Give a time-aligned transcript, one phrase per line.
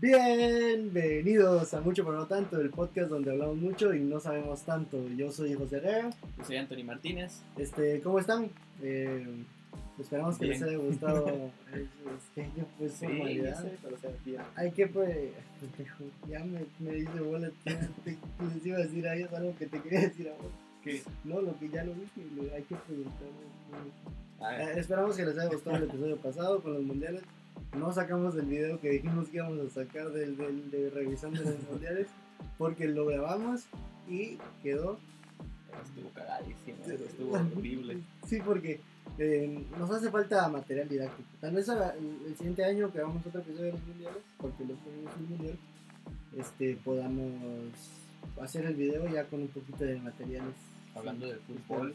[0.00, 5.06] Bienvenidos a Mucho pero no tanto, el podcast donde hablamos mucho y no sabemos tanto.
[5.16, 6.10] Yo soy José Herrera.
[6.38, 7.42] Yo soy Anthony Martínez.
[7.58, 8.48] Este, ¿cómo están?
[8.82, 9.44] Eh,
[9.98, 11.50] esperamos que les haya gustado.
[11.74, 11.88] Es,
[12.34, 15.32] que yo pues Sí, sé, pero sea, tía, Hay que pues,
[16.28, 20.00] ya me, me dice bola, les iba a decir a ellos algo que te quería
[20.00, 20.52] decir a vos.
[20.82, 21.02] ¿qué?
[21.24, 23.28] No, lo que ya lo dije, hay que preguntar.
[24.40, 27.22] Eh, esperamos que les haya gustado el episodio pasado con los mundiales.
[27.78, 31.62] No sacamos el video que dijimos que íbamos a sacar del, del- de revisando los
[31.70, 32.06] mundiales
[32.56, 33.62] porque lo grabamos
[34.08, 34.98] y quedó.
[35.84, 37.98] estuvo cagadísimo, estuvo horrible.
[38.26, 38.80] Sí, porque
[39.18, 41.28] eh, nos hace falta material didáctico.
[41.40, 44.64] Tal vez ahora, el, el siguiente año que hagamos otro episodio de los mundiales, porque
[44.64, 45.58] los tenemos un mundial,
[46.36, 47.32] este, podamos
[48.40, 50.54] hacer el video ya con un poquito de materiales.
[50.98, 51.94] Hablando de fútbol,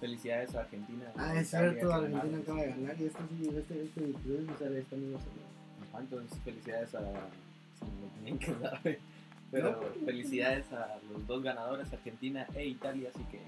[0.00, 1.04] felicidades a Argentina.
[1.16, 2.40] Ah, es cierto, Argentina ganaron.
[2.42, 5.48] acaba de ganar y este, sí, este, este episodio sale esta misma semana.
[5.90, 7.00] Ajá, Entonces, felicidades a.
[7.00, 8.98] Se me tienen que saber.
[9.50, 13.10] Pero felicidades a los dos ganadores, Argentina e Italia.
[13.14, 13.40] Así que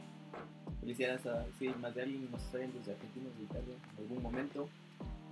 [0.80, 1.46] felicidades a.
[1.58, 4.68] Sí, más de alguien nos saben desde Argentina y Italia en algún momento.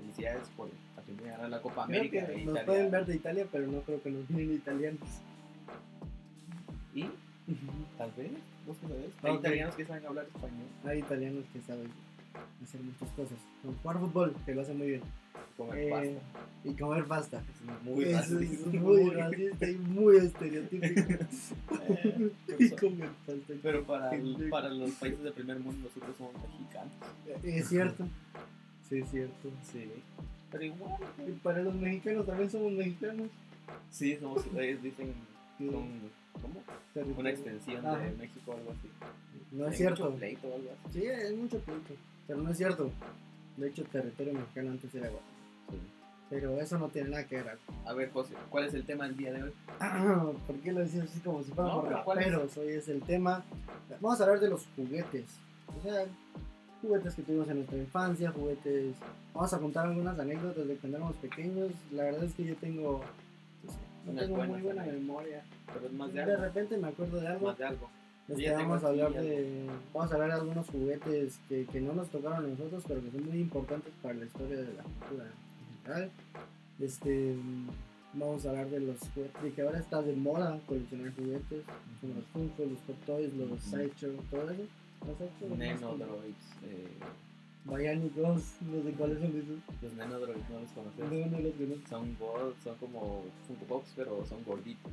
[0.01, 2.27] Felicidades por Argentina ganar la Copa Creo América.
[2.27, 5.09] que e nos Italia- pueden ver de Italia, pero no creo que nos miren italianos.
[6.95, 7.03] Y
[7.99, 8.31] tal vez,
[9.23, 10.67] Hay italianos que saben hablar español.
[10.85, 11.89] Hay italianos que saben
[12.63, 13.39] hacer muchas cosas.
[13.63, 15.03] Como jugar fútbol, que lo hacen muy bien.
[15.57, 16.69] Comer Eh, pasta.
[16.71, 17.43] y comer pasta.
[17.43, 18.71] Es muy Eso racista.
[18.71, 21.01] es muy racista y muy estereotípico.
[21.71, 23.55] Eh, y comer pasta.
[23.63, 24.11] pero para,
[24.51, 26.93] para los países del primer mundo nosotros somos mexicanos.
[27.43, 28.07] Es cierto.
[28.89, 29.51] Sí, es cierto.
[29.71, 29.89] Sí.
[30.51, 30.97] Pero igual.
[31.29, 33.29] Y para los mexicanos también somos mexicanos.
[33.91, 35.13] Sí, somos, ellos dicen,
[35.59, 35.89] son,
[36.41, 36.63] ¿cómo?
[36.95, 37.21] territorio.
[37.21, 37.99] Una extensión Ajá.
[37.99, 38.89] de México o algo así.
[39.53, 40.05] No es cierto.
[40.05, 41.01] mucho pleito o algo así.
[41.01, 41.95] Sí, es mucho pleito.
[42.27, 42.91] Pero no es cierto.
[43.57, 45.37] De hecho, territorio mexicano antes era Guatemala.
[45.71, 45.77] Sí.
[46.31, 47.59] Pero eso no tiene nada que ver.
[47.85, 49.53] A ver, José, ¿cuál es el tema del día de hoy?
[50.47, 52.25] ¿Por qué lo decís así como si fuéramos No, pero ¿cuál es?
[52.33, 52.57] raperos?
[52.57, 53.43] Hoy es el tema.
[54.01, 55.25] Vamos a hablar de los juguetes.
[55.77, 56.05] O sea,
[56.83, 58.95] juguetes que tuvimos en nuestra infancia, juguetes.
[59.35, 61.73] Vamos a contar algunas anécdotas de cuando éramos pequeños.
[61.93, 63.01] La verdad es que yo tengo.
[64.07, 65.43] No, tengo muy buena memoria.
[65.73, 66.45] Pero es más de De algo.
[66.45, 67.47] repente me acuerdo de algo.
[67.49, 67.91] Más de algo.
[68.29, 69.67] Este, vamos a hablar de.
[69.93, 73.11] Vamos a hablar de algunos juguetes que, que no nos tocaron a nosotros, pero que
[73.11, 75.25] son muy importantes para la historia de la cultura
[75.85, 76.11] general.
[76.79, 77.35] Este.
[78.13, 81.63] Vamos a hablar de los juguetes, de que ahora está de moda coleccionar juguetes,
[82.01, 83.61] como los Funko, los Hot Toys, los.
[83.61, 84.63] Sideshow, todo eso.
[85.07, 86.47] Los Sideshow, Nenodroids.
[86.65, 86.89] Eh,
[87.65, 89.83] Bionic Girls, no sé cuáles son esos.
[89.83, 90.99] los Nenodroids no los conoces.
[90.99, 91.89] No, no los conozco.
[91.89, 94.93] Son gold, son como Funko Pops, pero son gorditos.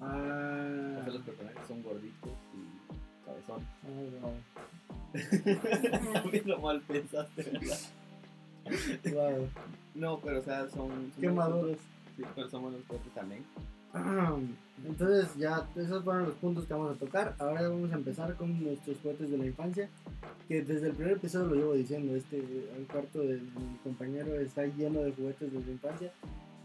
[0.00, 3.66] Ah, O sea, los personajes son gorditos y cabezón.
[4.22, 4.32] ah,
[6.44, 7.78] Lo mal pensaste, ¿verdad?
[9.12, 9.30] wow.
[9.38, 9.48] wow.
[9.94, 10.88] No, pero o sea, son.
[10.88, 11.78] son Qué maduros.
[12.16, 13.44] Sí, pero son buenos juguetes también.
[14.86, 17.34] Entonces ya esos fueron los puntos que vamos a tocar.
[17.38, 19.88] Ahora vamos a empezar con nuestros juguetes de la infancia.
[20.46, 24.64] Que desde el primer episodio lo llevo diciendo, este el cuarto de mi compañero está
[24.64, 26.12] lleno de juguetes de su infancia.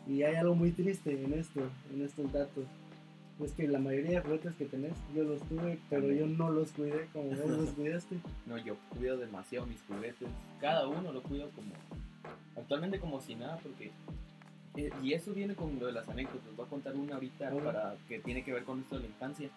[0.07, 1.61] Y hay algo muy triste en esto,
[1.93, 2.65] en estos datos.
[3.43, 6.71] Es que la mayoría de juguetes que tenés, yo los tuve, pero yo no los
[6.71, 8.17] cuidé como vos los cuidaste.
[8.45, 10.29] No, yo cuido demasiado mis juguetes.
[10.61, 11.73] Cada uno lo cuido como.
[12.55, 13.91] Actualmente como si nada, porque.
[14.75, 16.55] Eh, y eso viene con lo de las anécdotas.
[16.55, 19.49] Voy a contar una ahorita para que tiene que ver con esto de la infancia.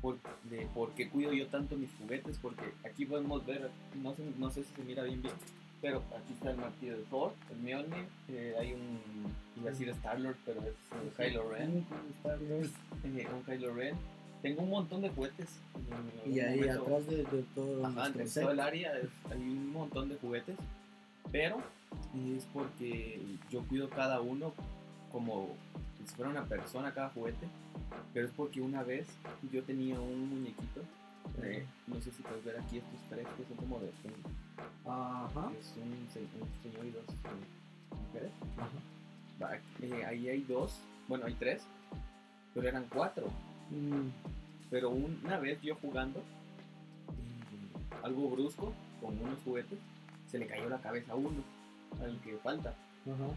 [0.00, 0.18] Por,
[0.48, 3.68] de por qué cuido yo tanto mis juguetes, porque aquí podemos ver,
[4.02, 5.34] no sé, no sé si se mira bien bien,
[5.82, 9.00] pero aquí está el martillo de Thor, el Mjolnir, eh, hay un,
[9.60, 11.84] iba a decir Star-Lord, pero es eh, Kylo Ren,
[13.04, 13.96] eh, un Kylo Ren.
[14.42, 15.48] Tengo un montón de juguetes.
[16.24, 19.72] en Y ahí momento- atrás de, de todo Ajá, todo el área es- hay un
[19.72, 20.56] montón de juguetes,
[21.32, 21.60] pero
[22.36, 23.20] es porque
[23.50, 24.52] yo cuido cada uno
[25.12, 25.48] como
[25.98, 27.46] si fuera una persona cada juguete,
[28.14, 29.06] pero es porque una vez
[29.52, 30.80] yo tenía un muñequito,
[31.42, 33.90] eh, no sé si puedes ver aquí estos tres que son como de
[34.86, 35.50] Ajá.
[35.58, 38.30] es un, se- un señor y dos eh, mujeres.
[38.56, 39.42] Ajá.
[39.42, 41.62] Va, eh, ahí hay dos, bueno hay tres,
[42.54, 43.26] pero eran cuatro.
[43.70, 44.08] Mm,
[44.70, 46.22] Pero un- una vez yo jugando,
[48.02, 49.78] algo brusco, con unos juguetes,
[50.30, 51.42] se le cayó la cabeza a uno,
[52.02, 52.70] al que falta.
[53.06, 53.28] Ajá.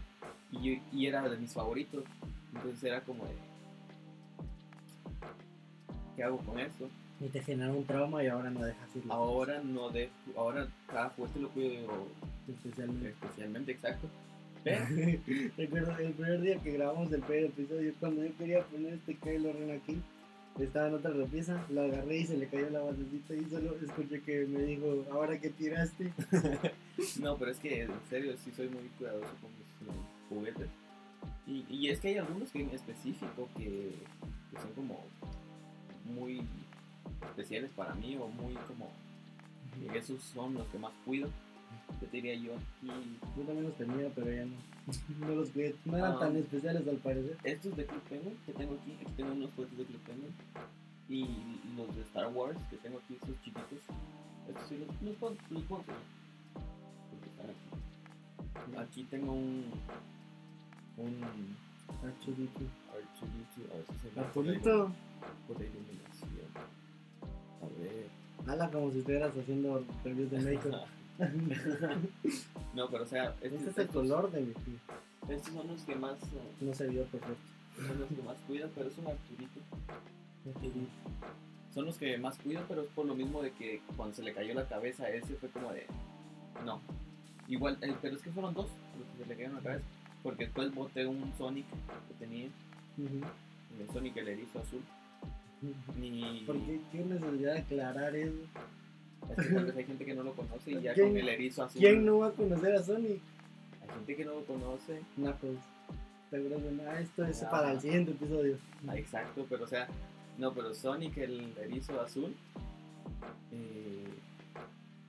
[0.52, 2.04] Y, yo- y era de mis favoritos.
[2.54, 3.34] Entonces era como de...
[6.16, 6.88] ¿Qué hago con esto?
[7.20, 9.02] Y te generó un trauma y ahora no dejas ir.
[9.08, 10.10] Ahora no de...
[10.36, 12.06] Ahora cada juguete lo cuido
[12.48, 13.08] Especialmente.
[13.10, 14.08] especialmente, exacto.
[15.56, 19.52] Recuerdo el primer día que grabamos el primer episodio, cuando yo quería poner este Kylo
[19.52, 20.00] Ren aquí,
[20.58, 24.20] estaba en otra repieza, lo agarré y se le cayó la basecita y solo escuché
[24.22, 26.12] que me dijo, ahora que tiraste.
[27.20, 29.98] No, pero es que en serio sí soy muy cuidadoso con mis
[30.28, 30.68] juguetes.
[31.44, 33.94] Y, y es que hay algunos que en específico que,
[34.52, 35.04] que son como
[36.04, 36.46] muy
[37.30, 38.90] especiales para mí o muy como
[39.94, 41.28] esos son los que más cuido.
[42.00, 42.52] Yo te diría yo
[42.82, 42.86] y
[43.36, 44.56] Yo también los tenía, pero ya no.
[45.20, 45.74] No los cuidé.
[45.84, 46.18] No eran Ah.
[46.20, 47.36] tan especiales al parecer.
[47.44, 50.32] estos de Club Penguin que tengo aquí, aquí tengo unos juguetes de Club Penguin
[51.08, 51.26] y
[51.76, 53.78] los de Star Wars que tengo aquí, esos chiquitos.
[54.48, 56.00] Estos sí los, los puedo, los puedo tener,
[57.10, 58.76] porque están aquí.
[58.78, 59.64] Aquí tengo un
[60.98, 61.56] un
[62.04, 62.60] Archudito.
[62.60, 64.92] R2D2, a ver si se ve ilu-
[65.48, 66.48] por la iluminación.
[67.62, 68.08] A ver.
[68.46, 70.60] Hala como si estuvieras haciendo reviews de make
[72.74, 74.78] no, pero o sea, Este es el color de mi piel.
[75.28, 77.36] estos son los que más eh, No se vio perfecto.
[77.76, 79.60] son los que más cuidan, pero es un Arturito.
[81.72, 84.32] Son los que más cuido, pero es por lo mismo de que cuando se le
[84.32, 85.86] cayó la cabeza a ese fue como de.
[86.64, 86.80] No.
[87.48, 88.66] Igual, eh, pero es que fueron dos
[88.98, 89.84] los que se le cayeron la cabeza.
[90.22, 91.66] Porque después boté un Sonic
[92.08, 92.46] que tenía,
[92.96, 93.20] Ujú.
[93.80, 94.80] el Sonic el erizo azul.
[96.00, 96.80] Y ¿Por qué?
[96.92, 98.34] ¿Qué necesidad de aclarar eso?
[99.76, 101.80] Hay gente que no lo conoce y ya ¿Quién- con el erizo azul.
[101.80, 103.20] ¿Quién no va a conocer a Sonic?
[103.82, 105.00] Hay gente que no lo conoce.
[105.16, 105.58] Knuckles.
[106.30, 106.82] Seguro que no.
[106.90, 107.50] Ah, Esto es Ah.
[107.50, 108.56] para el siguiente episodio.
[108.88, 109.88] Ah, exacto, pero o sea,
[110.38, 112.34] no, pero Sonic el erizo azul.
[113.52, 114.04] eh,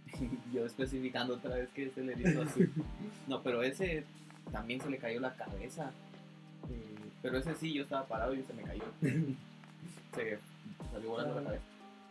[0.53, 2.69] yo especificando otra vez que es el erizo azul.
[3.27, 4.03] No, pero ese
[4.51, 5.91] también se le cayó la cabeza.
[6.69, 8.83] eh, pero ese sí, yo estaba parado y se me cayó.
[10.13, 10.37] Se
[10.93, 11.63] salió volando la cabeza.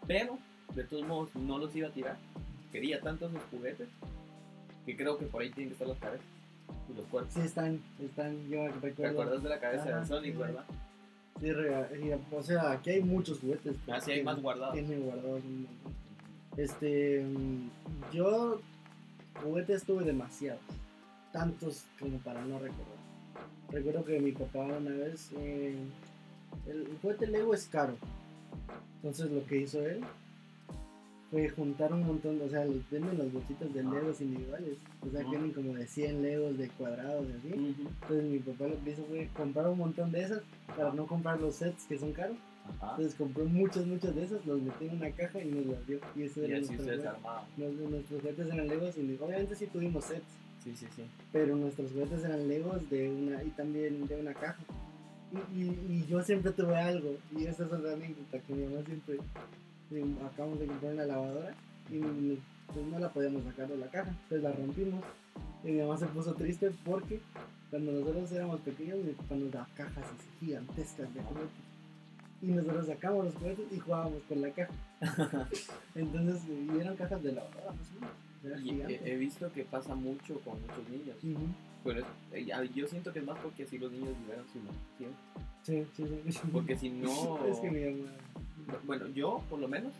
[0.06, 0.38] Pero,
[0.74, 2.16] de todos modos, no los iba a tirar.
[2.72, 3.88] Quería tanto esos juguetes
[4.86, 6.26] que creo que por ahí tienen que estar las cabezas
[6.90, 7.32] y los cuerpos.
[7.34, 9.12] Sí, están, están, yo ¿Te recuerdo.
[9.22, 10.38] acuerdas de la cabeza Ajá, de Sonic, sí.
[10.38, 10.64] verdad?
[11.40, 13.76] Sí, re- o sea, aquí hay muchos juguetes.
[13.88, 14.74] Ah, sí, hay más guardados.
[14.74, 15.94] Tienen guardados un montón.
[16.56, 17.70] Este, mm,
[18.12, 18.60] yo
[19.42, 20.60] juguetes tuve demasiados,
[21.32, 22.94] tantos como para no recordar.
[23.70, 25.76] Recuerdo que mi papá una vez, eh,
[26.68, 27.96] el juguete Lego es caro,
[28.96, 30.00] entonces lo que hizo él
[31.34, 33.82] fue juntar un montón, o sea, venden las bolsitas de.
[33.82, 37.74] Legos individuales, o sea, tienen como de 100 Legos de cuadrados y así.
[37.90, 40.42] Entonces mi papá lo que hizo fue comprar un montón de esas
[40.76, 42.36] para no comprar los sets que son caros.
[42.80, 42.92] Ajá.
[42.92, 45.98] Entonces compró muchas, muchas de esas, los metió en una caja y nos las dio.
[46.14, 47.44] Y eso Y era así nuestro armaban.
[47.56, 50.22] Nos- Nuestros juguetes eran Legos y obviamente sí tuvimos sets,
[50.62, 51.02] Sí, sí, sí.
[51.32, 54.56] pero nuestros juguetes eran Legos de una y también de una caja.
[55.52, 58.84] Y, y, y yo siempre tuve algo, y esa es otra anécdota que mi mamá
[58.86, 59.18] siempre, eh,
[60.26, 61.54] acabamos de comprar una lavadora
[61.90, 61.98] y
[62.72, 65.04] pues no la podíamos sacar de la caja, entonces la rompimos.
[65.64, 67.20] Y mi mamá se puso triste porque
[67.70, 71.50] cuando nosotros éramos pequeños, mi papá nos daba cajas así gigantescas de juguetes.
[72.42, 74.72] Y nosotros sacamos los juguetes y jugábamos con la caja.
[75.94, 77.74] Entonces, y eran cajas de lavadora,
[78.62, 81.16] Y he, visto que pasa mucho con muchos niños.
[81.22, 81.46] Ujú.
[81.84, 84.58] Pero es- eh, ya- yo siento que es más porque así los niños liberan su
[84.58, 85.12] imaginación.
[85.62, 86.40] Sí, sí, sí.
[86.52, 87.46] Porque si no.
[87.46, 88.12] Es que mi hermana.
[88.84, 89.92] Bueno, yo, por lo menos,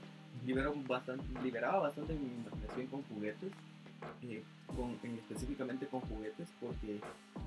[0.45, 3.51] libero bastante, liberaba bastante mi imaginación con juguetes.
[4.23, 4.43] eh,
[4.77, 6.99] con, en- específicamente con juguetes porque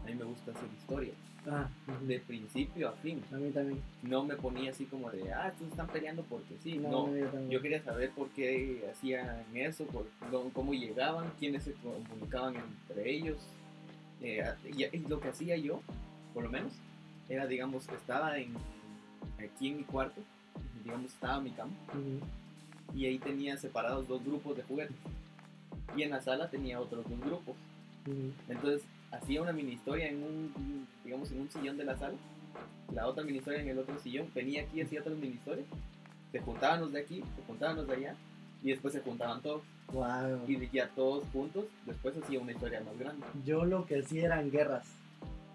[0.04, 1.14] a mí me gusta hacer historia.
[1.50, 1.68] Ah.
[2.08, 3.22] De principio a fin.
[3.32, 3.80] a mí también.
[4.02, 6.78] No me ponía así como de, ah, estos están peleando porque sí.
[6.78, 11.74] No, No, yo quería saber por qué hacían eso, por cómo- cómo llegaban, quiénes se
[11.74, 13.38] comunicaban entre ellos.
[14.22, 14.44] Eh,
[14.76, 15.82] y, y lo que hacía yo,
[16.34, 16.74] por lo menos,
[17.30, 18.54] era, digamos, estaba en,
[19.38, 20.22] aquí en mi cuarto,
[20.84, 22.98] digamos, estaba mi cama, Ujú.
[22.98, 24.96] y ahí tenía separados dos grupos de juguetes.
[25.96, 27.56] Y en la sala tenía otros dos grupos.
[28.48, 32.16] Entonces, hacía una mini historia en un, digamos, en un sillón de la sala,
[32.94, 35.66] la otra mini historia en el otro sillón, venía aquí, hacía otra mini historia,
[36.32, 38.16] se juntaban los de aquí, se juntaban los de allá,
[38.64, 39.62] y después se juntaban todos.
[40.48, 43.26] Y ya todos juntos, después hacía una historia más grande.
[43.46, 44.86] Yo lo que hacía eran guerras.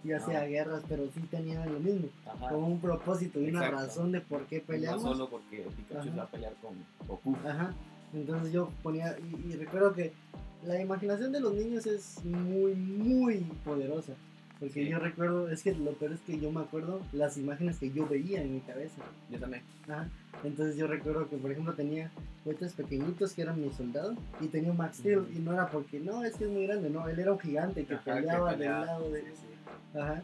[0.04, 0.46] Yo hacía Ah.
[0.46, 2.08] guerras, pero sí tenían lo mismo.
[2.26, 2.48] Ajá.
[2.48, 3.86] Con un propósito y una Exacto.
[3.86, 5.02] razón de por qué No peleamos.
[5.02, 6.16] solo porque Pikachu Ajá.
[6.16, 6.74] va a pelear con
[7.06, 7.36] Goku.
[7.46, 7.72] Ajá.
[8.14, 10.12] Entonces yo ponía, y, y recuerdo que
[10.64, 14.12] la imaginación de los niños es muy, muy poderosa.
[14.60, 14.88] Porque Sí.
[14.90, 18.06] yo recuerdo, es que lo peor es que yo me acuerdo las imágenes que yo
[18.06, 19.02] veía en mi cabeza.
[19.30, 19.62] Yo también.
[19.88, 20.08] Ajá.
[20.44, 22.10] Entonces yo recuerdo que, por ejemplo, tenía
[22.44, 25.18] juguetes pequeñitos que eran mi soldado y tenía un Max Steel.
[25.18, 25.32] Ujú.
[25.34, 27.84] Y no era porque, no, es que es muy grande, no, él era un gigante
[27.84, 28.78] que Ajá, que peleaba peleaba.
[28.80, 29.20] del lado de...
[29.22, 29.46] Sí, sí.
[29.94, 30.22] Ajá.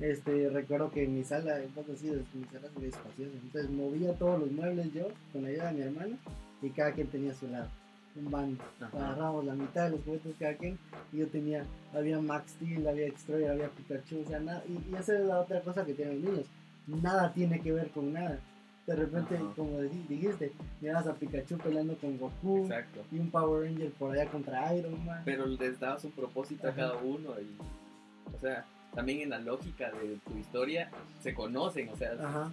[0.00, 3.32] Este, recuerdo que en mi sala, un poco así, mi sala se ve espaciosa.
[3.42, 6.16] Entonces movía todos los muebles yo con la ayuda de mi hermano
[6.62, 7.68] y cada quien tenía su lado.
[8.16, 8.64] Un bando.
[8.80, 10.78] Agarramos la mitad de los juguetes cada quien
[11.12, 14.62] y yo tenía, había Max Steel, había Destroyer, había Pikachu, o sea, nada.
[14.68, 16.46] Y, y esa es la otra cosa que tienen los niños.
[16.86, 18.38] Nada tiene que ver con nada.
[18.86, 19.52] De repente, Ajá.
[19.54, 23.02] como di- dijiste, miras a Pikachu peleando con Goku Exacto.
[23.12, 25.22] y un Power Ranger por allá contra Iron Man.
[25.24, 29.90] Pero les daba su propósito a cada uno y, o sea, también en la lógica
[29.90, 30.90] de tu historia
[31.22, 32.50] se conocen, o sea, Ajá.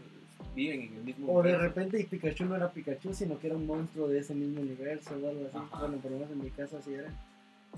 [0.55, 1.63] viven en el mismo O de universo.
[1.63, 5.11] repente y Pikachu no era Pikachu, sino que era un monstruo de ese mismo universo
[5.11, 5.57] o algo así.
[5.57, 5.79] Ajá.
[5.79, 7.09] Bueno, por lo menos en mi caso así era.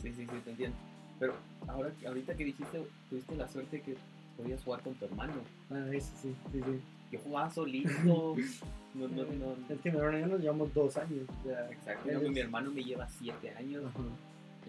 [0.02, 0.76] Sí, sí, sí, te entiendo.
[1.20, 1.34] Pero
[1.68, 3.96] ahora, ahorita que dijiste, tuviste la suerte que
[4.38, 5.34] podías jugar con tu hermano.
[5.72, 6.80] Ah, eso sí, sí, sí.
[7.12, 8.36] Yo jugaba solito.
[8.94, 9.56] No, no, no.
[9.70, 11.22] Es que mi hermano y yo nos llevamos dos años.
[11.44, 12.10] Sea, Exacto.
[12.32, 13.84] Mi hermano me lleva siete años.
[13.86, 14.00] Ajá.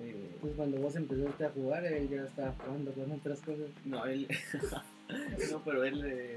[0.01, 3.69] Eh, Entonces cuando vos empezaste a jugar, él ya estaba jugando con otras cosas.
[3.85, 4.27] no, él.
[5.53, 6.03] no, pero él.
[6.05, 6.37] eh,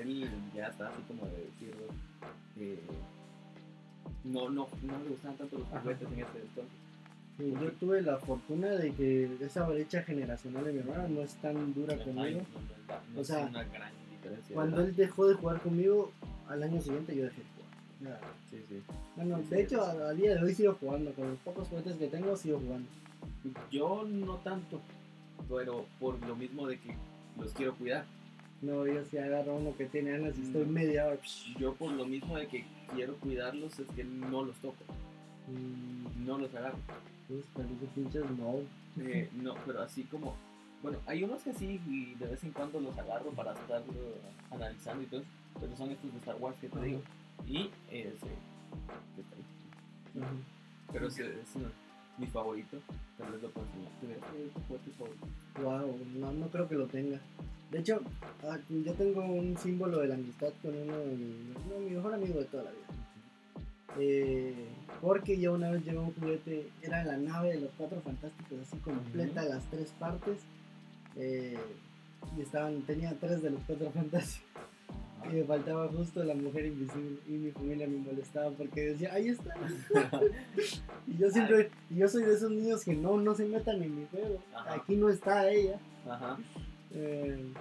[0.00, 1.74] él ya está así como de decir.
[2.60, 2.78] eh,
[4.24, 5.80] no, no, no le gustaban tanto los Ajá.
[5.80, 6.72] juguetes en ese entonces.
[7.36, 11.34] Sí, yo tuve la fortuna de que esa brecha generacional de mi hermano no es
[11.36, 12.40] tan dura No, conmigo.
[12.88, 13.50] no, no, O sea.
[14.52, 16.12] Cuando él dejó de jugar conmigo,
[16.48, 17.42] al año siguiente yo dejé
[18.50, 18.82] Sí, sí.
[19.16, 21.12] Bueno, de hecho, a, a día de hoy sigo jugando.
[21.12, 22.88] Con los pocos juguetes que tengo, sigo jugando.
[23.70, 24.80] Yo no tanto,
[25.48, 26.94] pero por lo mismo de que
[27.38, 28.04] los quiero cuidar.
[28.62, 30.70] No, yo si agarro uno que tiene años y estoy Mm.
[30.72, 31.18] media hora.
[31.58, 34.76] Yo por lo mismo de que quiero cuidarlos es que no los toco,
[35.48, 36.78] mm, no los agarro.
[37.28, 37.44] pues,
[37.94, 38.60] pinches no.
[39.00, 40.34] Eh, no, pero así como,
[40.82, 43.82] bueno, hay unos que sí y de vez en cuando los agarro para estar
[44.50, 45.22] analizando y todo,
[45.60, 47.00] pero son estos de Star Wars que te digo.
[47.46, 48.32] Y ese,
[49.14, 50.22] que está ahí.
[50.22, 50.32] Ajá.
[50.92, 51.48] Pero ese es
[52.18, 52.78] mi favorito,
[53.18, 53.90] tal vez lo puedo enseñar.
[54.00, 54.18] ¿Tú ves?
[54.20, 55.26] ¿Cuál es tu juguete favorito?
[55.62, 57.20] Wow, no, no creo que lo tenga.
[57.70, 58.00] De hecho,
[58.44, 61.16] ah, yo tengo un símbolo de la amistad con uno de
[61.80, 62.86] mi mejor amigo de toda la vida.
[63.98, 64.68] Eh,
[65.00, 68.76] porque yo una vez llevé un juguete, era la nave de los cuatro fantásticos, así
[68.78, 70.38] completa, las tres partes.
[71.16, 71.58] eh,
[72.36, 74.62] y estaban, tenía tres de los cuatro fantásticos.
[75.30, 77.18] Y me faltaba justo la mujer invisible.
[77.26, 79.54] Y mi familia me molestaba porque decía, ahí está.
[81.06, 84.00] y yo siempre, y yo soy de esos niños que no, no se metan en
[84.00, 84.42] mi juego.
[84.54, 84.74] Ajá.
[84.74, 85.78] Aquí no está ella.
[86.08, 86.38] Ajá.
[86.92, 87.52] Eh,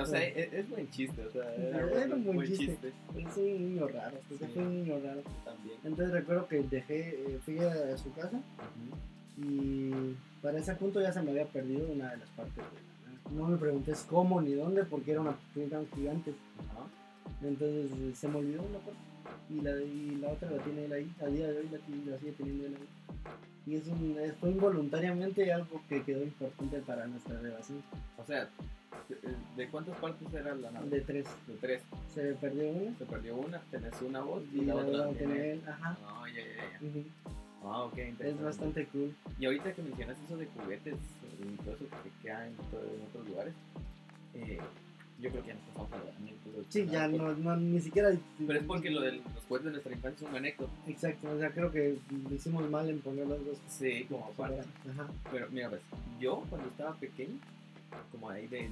[0.00, 2.92] O sea, es, es buen chiste, o sea, Era un buen chiste.
[3.18, 4.36] es un niño raro, Sí.
[4.54, 5.22] fue un niño raro.
[5.44, 5.76] También.
[5.84, 8.40] Entonces recuerdo que dejé, eh, fui a su casa
[9.36, 9.90] y
[10.40, 12.54] para ese punto ya se me había perdido una de las partes.
[12.56, 12.62] de
[13.32, 16.34] no me preguntes cómo ni dónde porque era una eran gigantes.
[16.70, 16.86] Ajá.
[17.42, 19.00] Entonces se me olvidó una parte
[19.50, 21.12] y la, y la otra la tiene él ahí.
[21.22, 22.86] A día de hoy la, tiene- la sigue teniendo él ahí.
[23.66, 27.82] Y es un, es- fue involuntariamente algo que quedó importante para nuestra relación.
[28.18, 28.48] O sea,
[29.08, 29.18] ¿de-
[29.56, 30.88] ¿de cuántas partes era la nave?
[30.90, 31.26] De tres.
[31.46, 31.82] De tres.
[32.14, 35.52] Se perdió una Se perdió una, tenés una voz y y la otra la tiene
[35.52, 35.62] él.
[35.66, 35.96] Ajá.
[36.06, 37.02] Ah, ya, ya, ya.
[37.66, 38.44] Ah, ok, Es interesante.
[38.44, 39.14] bastante cool.
[39.38, 40.96] Y ahorita que mencionas eso de juguetes
[41.48, 43.54] eso que queda en, otros lugares,
[44.34, 44.58] eh,
[45.20, 46.68] yo creo que ya nos pasamos a la anécdota.
[46.68, 48.10] Sí, ya no, no, ni siquiera.
[48.46, 50.72] Pero es porque lo de los juguetes de nuestra infancia es un anécdota.
[50.86, 51.98] Exacto, o sea, creo que
[52.30, 53.58] hicimos mal en poner los dos.
[53.68, 54.62] Sí, como aparte.
[54.90, 55.08] Ajá.
[55.30, 55.82] Pero mira, pues,
[56.20, 57.38] yo cuando estaba pequeño,
[58.10, 58.68] como ahí de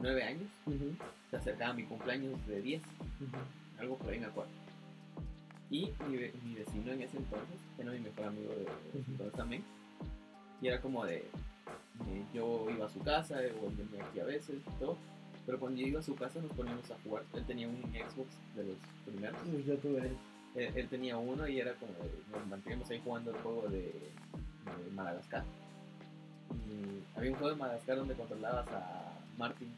[0.00, 0.96] nueve años, Ujú,
[1.30, 3.80] se acercaba mi cumpleaños de 10, ujú.
[3.80, 4.50] algo por ahí me acuerdo.
[5.70, 9.12] Y mi, mi vecino en ese entonces, era mi mejor amigo de ese Ujú.
[9.12, 9.62] entonces también,
[10.62, 14.20] y era como de, eh, yo iba a su casa, eh, o él venía aquí
[14.20, 14.96] a veces y todo,
[15.44, 18.28] pero cuando yo iba a su casa nos poníamos a jugar, él tenía un Xbox
[18.56, 20.06] de los primeros, Yo tuve.
[20.54, 23.78] él, él tenía uno y era como, de- nos manteníamos ahí jugando el juego de,
[23.82, 25.44] de Madagascar.
[26.50, 29.68] Y había un juego de Madagascar donde controlabas a Martin.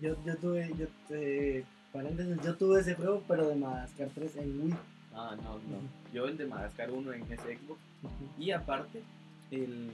[0.00, 0.72] Yo, yo tuve.
[0.78, 4.74] Yo, eh, paréntesis, yo tuve ese juego, pero de Madagascar 3 en Wii.
[5.14, 5.80] Ah, no, no.
[6.14, 7.80] Yo el de Madagascar 1 en ese Xbox.
[8.38, 9.02] Y aparte,
[9.50, 9.90] él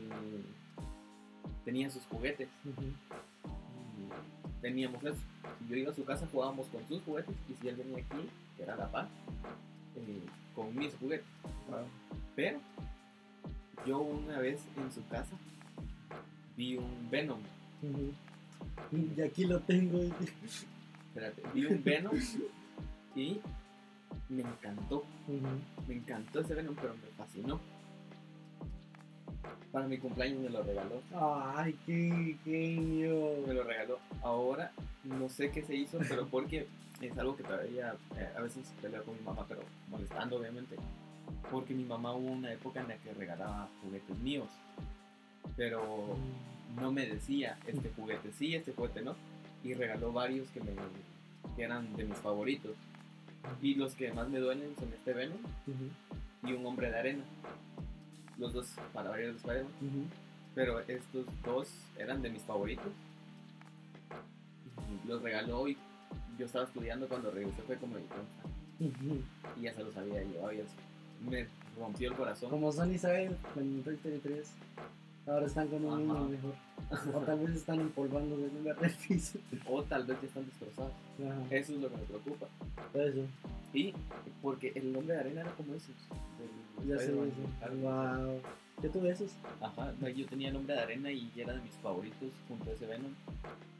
[1.64, 2.48] tenía sus juguetes.
[2.64, 5.18] Y teníamos eso.
[5.58, 7.34] Si yo iba a su casa, jugábamos con sus juguetes.
[7.48, 9.08] Y si él venía aquí, que era la paz,
[9.96, 10.20] eh,
[10.54, 11.26] con mis juguetes.
[11.68, 11.86] Wow.
[12.34, 12.60] Pero
[13.86, 15.36] yo una vez en su casa
[16.56, 17.40] vi un Venom.
[18.92, 20.00] Y aquí lo tengo.
[21.08, 22.14] Espérate, vi un Venom
[23.14, 23.40] y
[24.28, 25.04] me encantó.
[25.86, 27.60] Me encantó ese Venom, pero me fascinó.
[29.72, 31.02] Para mi cumpleaños me lo regaló.
[31.14, 33.46] Ay, qué genio.
[33.46, 33.98] Me lo regaló.
[34.22, 34.72] Ahora
[35.04, 36.66] no sé qué se hizo, pero porque
[37.00, 40.76] es algo que todavía eh, a veces peleo con mi mamá, pero molestando obviamente.
[41.50, 44.48] Porque mi mamá hubo una época en la que regalaba juguetes míos.
[45.56, 46.16] Pero
[46.80, 49.14] no me decía este juguete sí, este juguete no.
[49.62, 50.72] Y regaló varios que, me,
[51.56, 52.76] que eran de mis favoritos.
[53.62, 55.38] Y los que más me duelen son este Venom
[56.42, 57.24] y un hombre de arena.
[58.38, 60.10] Los dos para varios de Spider-Man.
[60.54, 62.92] Pero estos dos eran de mis favoritos.
[65.06, 65.76] Los regaló y
[66.38, 67.96] yo estaba estudiando cuando regresé fue como
[68.78, 70.74] y ya se los había llevado y eso
[71.24, 71.46] me
[71.78, 72.50] rompió el corazón.
[72.50, 74.48] Como Sony sabe, con Toy Story 3.
[75.26, 76.54] Ahora están con un niño mejor.
[77.14, 79.38] O tal vez están empolvándose en lugar del piso.
[79.68, 80.92] O tal vez ya están destrozados.
[81.18, 81.42] Ajá.
[81.50, 82.46] Eso es lo que me preocupa.
[82.94, 83.26] Eso.
[83.72, 83.92] Y
[84.40, 85.88] porque el nombre de arena era como esos.
[85.88, 86.48] del
[86.86, 87.22] Ya sé eso.
[87.62, 88.40] Algo- Wow.
[88.82, 89.30] ¿Qué tuve esos?
[89.60, 92.72] Ajá, no, yo tenía el nombre de arena y era de mis favoritos junto a
[92.74, 93.12] ese Venom.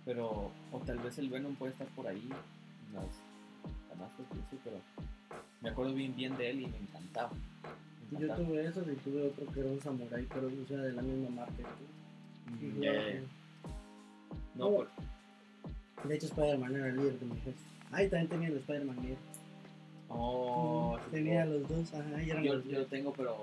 [0.07, 2.29] Pero, o tal vez el Venom puede estar por ahí,
[3.91, 4.77] canastas y eso, pero
[5.61, 7.31] me acuerdo bien bien de él y me encantaba.
[8.11, 10.93] Me Yo tuve esos y tuve otro que era un samurai, pero o sea, de
[10.93, 11.53] la misma marca.
[11.57, 11.85] tú.
[12.65, 13.27] Y Mm,
[14.55, 14.77] No, No.
[14.77, 14.89] por-
[16.09, 17.69] De hecho, Spider-Man era el líder de mi ejército.
[17.91, 19.19] Ay, también tenía el Spider-Man líder.
[20.19, 23.37] Oh, tenía por- los dos, ajá, yo, los yo lo tengo, pero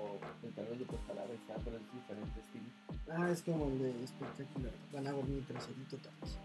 [0.56, 2.64] tal vez lo está, pero es diferente estilo.
[3.10, 4.72] Ah, es como el de espectacular.
[4.92, 6.36] Ganaba mi traserito tal vez.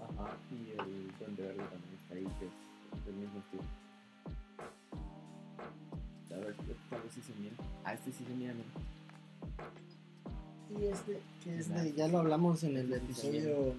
[0.00, 3.62] Ajá, y el Duende Verde también está ahí, que es del mismo estilo.
[6.30, 7.54] A ver, este tal vez sí se mira.
[7.84, 8.68] Ah, este sí se mira, mira.
[10.80, 13.74] Y este, que es de, ya lo hablamos en el sí, episodio,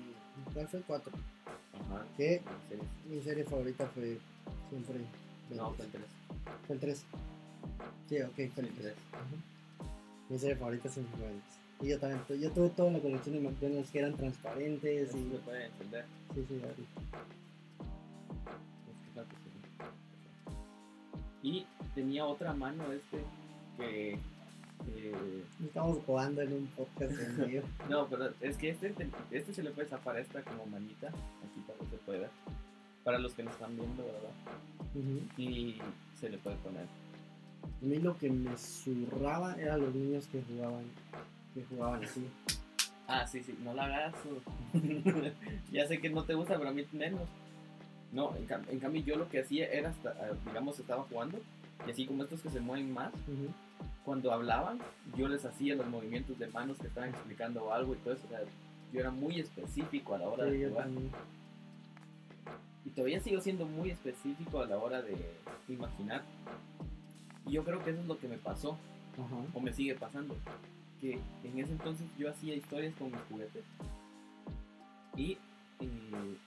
[0.54, 0.82] ¿cuál fue?
[0.88, 1.12] 4.
[1.82, 2.06] Ajá.
[2.18, 2.42] Que
[3.10, 4.18] mi serie favorita fue
[4.70, 5.02] siempre.
[5.56, 6.04] No, fue el 3.
[6.68, 7.04] Fue el 3.
[8.10, 8.76] Sí, ok, fue el el 3.
[8.76, 8.96] 3.
[10.30, 11.44] Mi serie favorita siempre fue el 3.
[11.82, 15.30] Y yo también, yo tuve toda la colección de McDonald's que eran transparentes Eso y...
[15.30, 16.06] se puede encender.
[16.34, 16.82] Sí, sí, ahorita.
[18.90, 19.52] Es que claro que sí.
[21.44, 23.24] Y tenía otra mano este
[23.78, 24.18] que.
[24.96, 27.12] Eh, Estamos jugando en un podcast
[27.90, 28.94] no, pero es que este,
[29.32, 31.08] este se le puede zafar a esta como manita.
[31.08, 32.30] Aquí también se puede ver.
[33.04, 35.26] Para los que nos están viendo, ¿verdad?
[35.38, 35.76] Y
[36.20, 36.84] se le puede poner.
[37.64, 40.84] A mí lo que me zurraba eran los niños que jugaban,
[41.54, 42.26] que jugaban así.
[43.08, 44.16] Ah, sí, sí, no la hagas.
[45.72, 47.22] ya sé que no te gusta, pero a mí menos.
[48.12, 51.40] No, en, cam- en cambio yo lo que hacía era, hasta, ah, digamos, estaba jugando
[51.86, 53.12] y así como estos que se mueven más.
[54.04, 54.80] Cuando hablaban,
[55.18, 58.24] yo les hacía los movimientos de manos que estaban explicando algo y todo eso.
[58.26, 58.40] o sea,
[58.94, 60.88] yo era muy específico a la hora Sí, de jugar.
[62.86, 65.16] Y todavía sigo siendo muy específico a la hora de
[65.68, 66.22] imaginar.
[67.48, 68.78] Y yo creo que eso es lo que me pasó,
[69.54, 70.36] o me sigue pasando.
[71.02, 73.64] Que en ese entonces yo hacía historias con mis juguetes.
[75.16, 75.34] Y
[75.80, 76.38] eh,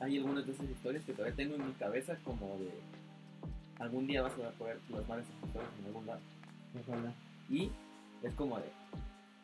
[0.00, 2.70] hay algunas de esas historias que todavía tengo en mi cabeza como de...
[3.80, 6.20] Algún día vas a poder plasmar esas historias en algún lado.
[6.74, 7.12] Ojalá.
[7.48, 7.70] Y
[8.22, 8.70] es como de,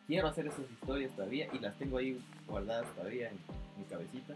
[0.07, 3.37] quiero hacer esas historias todavía y las tengo ahí guardadas todavía en
[3.79, 4.35] mi cabecita.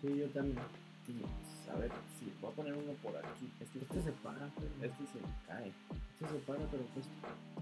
[0.00, 0.56] Sí, yo también.
[1.04, 3.50] Pues, a ver, sí, voy a poner uno por aquí.
[3.60, 5.68] Este, Este se para, pero- este se cae.
[5.68, 7.06] este se para, pero pues,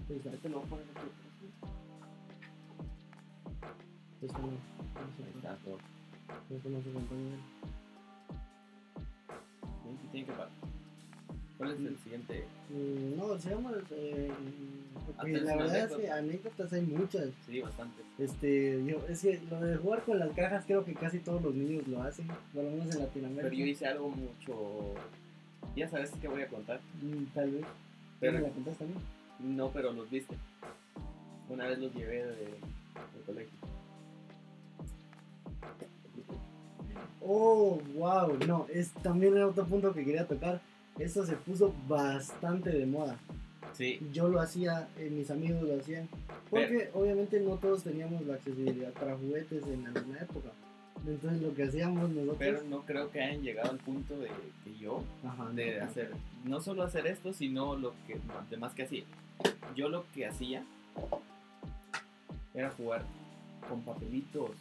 [0.07, 1.07] pues Este lo voy a poner aquí.
[4.21, 5.77] este no, Ahí está todo.
[6.49, 7.37] este no se acompaña.
[10.01, 10.49] Sí tiene que parar.
[11.61, 12.43] ¿Cuál es el siguiente?
[12.71, 14.31] Mm, No, se llama, eh,
[15.05, 16.17] porque ¿tienes la verdad es que anécdota?
[16.17, 17.29] anécdotas hay muchas.
[17.45, 18.01] Sí, bastante.
[18.17, 21.53] Este, yo, es que lo de jugar con las cajas creo que casi todos los
[21.53, 23.49] niños lo hacen, por lo menos en Latinoamérica.
[23.49, 24.95] Pero yo hice algo mucho...
[25.75, 26.79] Ya sabes qué voy a contar.
[26.99, 27.65] Mm, Tal vez.
[28.19, 29.01] Pero- ¿Me la contaste también?
[29.39, 30.35] No, pero los viste.
[31.47, 33.51] Una vez los llevé de, del colegio.
[37.23, 40.59] Oh, wow, no, es también era otro punto que quería tocar.
[41.01, 43.17] Eso se puso bastante de moda.
[43.73, 46.07] Sí, Yo lo hacía, eh, mis amigos lo hacían,
[46.49, 50.49] porque obviamente no todos teníamos la accesibilidad para juguetes en alguna época.
[51.07, 52.35] Entonces lo que hacíamos nosotros...
[52.37, 54.27] pero no creo que hayan llegado al punto de
[54.63, 56.11] que yo Ajá, de no, hacer,
[56.45, 58.19] no solo hacer esto, sino lo que
[58.51, 59.03] demás que hacía.
[59.75, 60.63] Yo lo que hacía
[62.53, 63.03] era jugar
[63.67, 64.51] con papelitos.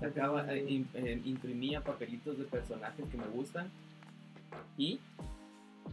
[0.00, 3.70] Sacaba, eh, eh, imprimía papelitos de personajes que me gustan
[4.76, 5.00] y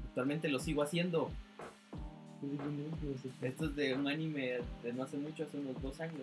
[0.07, 1.29] actualmente lo sigo haciendo.
[3.41, 6.21] Esto es de un anime de no hace mucho, hace unos dos años.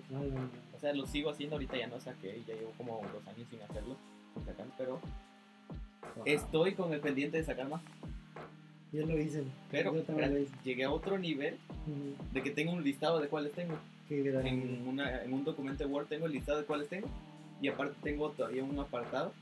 [0.77, 3.62] O sea, lo sigo haciendo, ahorita ya no saqué, ya llevo como dos años sin
[3.62, 3.96] hacerlo,
[4.35, 5.01] sin sacar, pero
[6.24, 7.83] estoy con el pendiente de sacar más.
[8.92, 9.44] Yo lo hice.
[9.70, 10.64] Pero yo también lo espérate, hice.
[10.64, 11.59] llegué a otro nivel
[12.33, 13.79] de que tengo un listado de cuáles tengo.
[14.11, 17.09] En, una, en un documento de Word tengo el listado de cuáles tengo.
[17.61, 19.33] Y aparte tengo todavía un apartado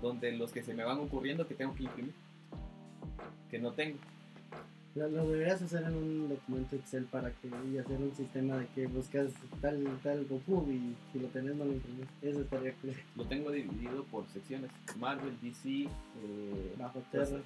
[0.00, 2.14] donde los que se me van ocurriendo que tengo que imprimir.
[3.54, 3.96] Que no tengo.
[4.96, 8.66] Lo, lo deberías hacer en un documento Excel para que y hacer un sistema de
[8.74, 9.28] que buscas
[9.60, 12.08] tal tal Goku y si lo tenés no lo imprimes.
[12.20, 12.94] Eso estaría cool.
[13.14, 14.72] Lo tengo dividido por secciones.
[14.98, 15.68] Marvel, DC.
[15.84, 17.44] eh, Bajo pues, tierra.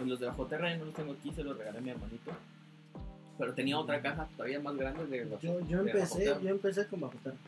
[0.00, 2.32] en los de Bajo Terra no los tengo aquí, se los regalé a mi hermanito.
[3.38, 6.40] Pero tenía otra caja todavía más grande de Bajo Yo, yo de empecé, Bajo Terra.
[6.40, 7.38] yo empecé con bajo tierra.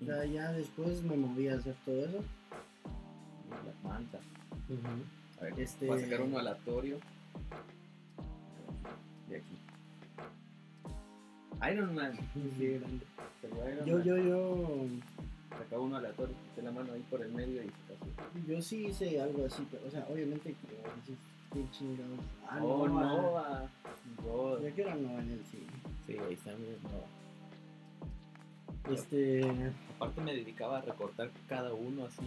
[0.00, 2.24] O sea, ya después me moví a hacer todo eso.
[3.66, 4.22] Las mantas.
[5.40, 6.98] A ver, Este- voy a sacar uno aleatorio.
[9.28, 9.56] De aquí.
[11.72, 12.12] Iron Man.
[12.58, 13.06] Sí, grande.
[13.72, 14.04] Iron Yo, Man.
[14.04, 14.86] yo, yo,
[15.56, 18.06] Sacaba uno aleatorio, quité la mano ahí por el medio y se casó.
[18.46, 21.18] yo sí hice algo así, pero, o sea, obviamente que dices,
[21.52, 22.18] qué chingados.
[22.48, 23.68] Ah, oh, no, no, ah,
[24.24, 24.62] God.
[24.62, 25.66] Ya que era no en el cine.
[26.06, 27.20] Sí, ahí está bien, no.
[28.94, 29.42] Este,
[29.96, 32.22] Aparte me dedicaba a recortar cada uno así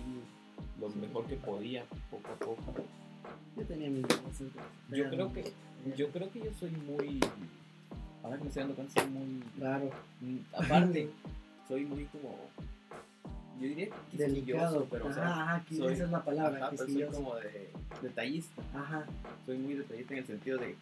[0.79, 2.83] lo mejor que podía, poco a poco.
[3.57, 4.47] Yo tenía mis cosas.
[4.89, 5.51] Yo creo que
[5.97, 7.19] yo creo que yo soy muy
[8.23, 9.89] ahora que me estoy dando cuenta soy muy Claro,
[10.21, 11.09] mm, aparte
[11.67, 12.37] soy muy como
[13.59, 14.87] yo diría que delicado.
[14.89, 17.69] pero o sea, ajá, que soy- esa es la palabra, ajá, pero soy como de
[18.01, 18.61] detallista.
[18.73, 19.05] Ajá,
[19.45, 20.75] Soy muy detallista en el sentido de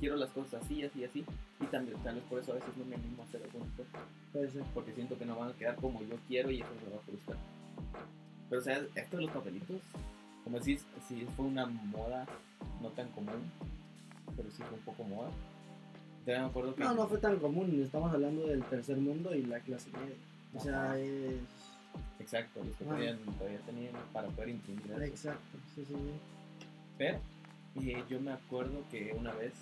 [0.00, 1.24] quiero las cosas así, así, así
[1.60, 3.92] y también tal vez por eso a veces no me animo a hacer algunas cosas.
[4.32, 4.62] puede ser.
[4.74, 7.04] porque siento que no van a quedar como yo quiero y eso me va a
[7.04, 7.38] frustrar.
[8.50, 9.80] Pero o sea, esto de los papelitos,
[10.46, 12.24] como decís, sí fue una moda
[12.80, 13.50] no tan común,
[14.36, 15.28] pero sí fue un poco moda.
[16.24, 16.84] Me acuerdo que...
[16.84, 20.14] No, no fue tan común, estamos hablando del tercer mundo y la clase media.
[20.54, 21.34] O sea, es...
[22.20, 22.88] Exacto, los que Ah.
[22.88, 25.02] todavía, todavía tenían para poder imprimir.
[25.02, 25.94] Exacto, sí, sí.
[26.96, 27.18] Pero
[27.80, 29.52] eh, yo me acuerdo que una vez,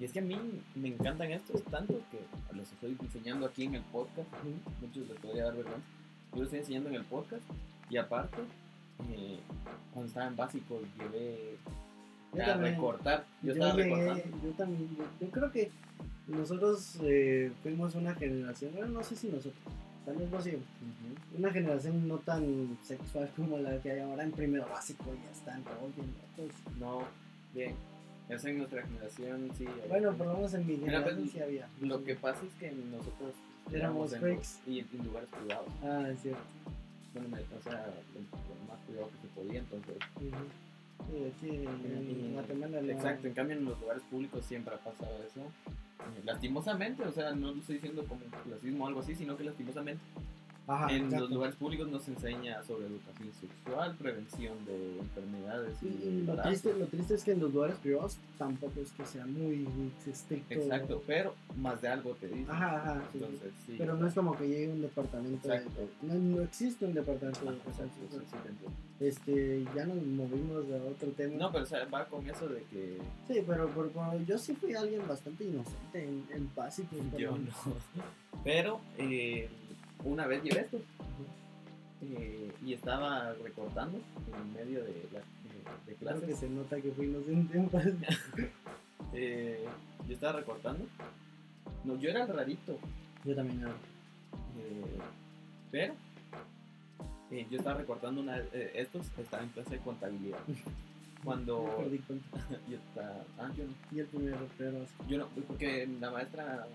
[0.00, 0.36] y es que a mí
[0.74, 2.18] me encantan estos tanto que
[2.56, 4.28] los estoy enseñando aquí en el podcast,
[4.80, 5.86] muchos les podría dar vergüenza.
[6.32, 7.42] Yo lo estoy enseñando en el podcast
[7.88, 8.38] y aparte,
[9.10, 9.38] eh,
[9.92, 11.56] cuando estaba en básico llevé
[12.34, 12.74] Yo a también.
[12.74, 13.24] recortar.
[13.42, 14.38] Yo, Yo, estaba llegué- recortando.
[14.46, 15.70] yo también, yo, yo creo que
[16.26, 19.54] nosotros eh, fuimos una generación, bueno, no sé si nosotros,
[20.04, 20.58] tal vez no sé,
[21.36, 25.30] una generación no tan sexual como la que hay ahora en primero básico y ya
[25.32, 26.54] están todos bien locos.
[26.78, 27.02] No,
[27.54, 27.74] bien.
[28.28, 29.64] Esa en nuestra generación sí.
[29.88, 31.66] Bueno, por lo menos en mi Mira, generación pues, sí había.
[31.80, 33.32] Lo que pasa es que nosotros
[33.72, 34.58] Éramos en, freaks.
[34.66, 35.68] y en lugares privados.
[35.82, 36.40] Ah, es cierto.
[37.22, 39.96] Lo, lo más privado que se podía, entonces.
[41.40, 44.78] Sí, aquí Y- en Guatemala no- Exacto, en cambio en los lugares públicos siempre ha
[44.78, 45.40] pasado eso.
[45.40, 49.44] Eh, Lastimosamente, o sea, no lo estoy diciendo como clasismo o algo así, sino que
[49.44, 50.02] lastimosamente
[50.68, 51.20] Ajá, en exacto.
[51.24, 56.40] los lugares públicos nos enseña sobre educación sexual, prevención de enfermedades Y, y, y lo,
[56.42, 59.66] triste, lo triste es que en los lugares privados tampoco es que sea muy
[60.06, 60.54] estricto.
[60.54, 62.50] Exacto, pero más de algo te dice.
[62.50, 63.02] Ajá, ajá.
[63.12, 63.18] sí.
[63.18, 63.74] Entonces, sí.
[63.78, 65.62] Pero no es como que llegue un departamento de,
[66.02, 68.24] no, no existe un departamento Ajá, de educación sexual.
[68.60, 68.66] sí.
[69.00, 71.36] Este, ya nos movimos a otro tema.
[71.36, 74.54] No, pero o sea, va con eso de que Sí, pero, pero- pero yo sí
[74.54, 76.96] fui alguien bastante inocente en, en básico.
[77.16, 77.52] yo no.
[78.44, 79.48] Pero eh,
[80.04, 80.78] una vez llevé esto
[82.02, 86.38] eh, y estaba recortando en medio de, la, de, de Creo que clases.
[86.38, 87.58] se nota que fui inocente.
[89.14, 89.64] Eh,
[90.06, 90.84] yo estaba recortando.
[91.84, 92.76] No, yo era el rarito.
[93.24, 93.70] Yo también era.
[93.70, 94.98] eh,
[95.70, 95.94] pero
[97.30, 100.40] eh, yo estaba recortando una, eh, estos estaba en clase de contabilidad.
[101.24, 102.38] Cuando perdí cuenta.
[102.68, 106.66] yo estaba, ah, yo no, el primero, pero yo no, porque la maestra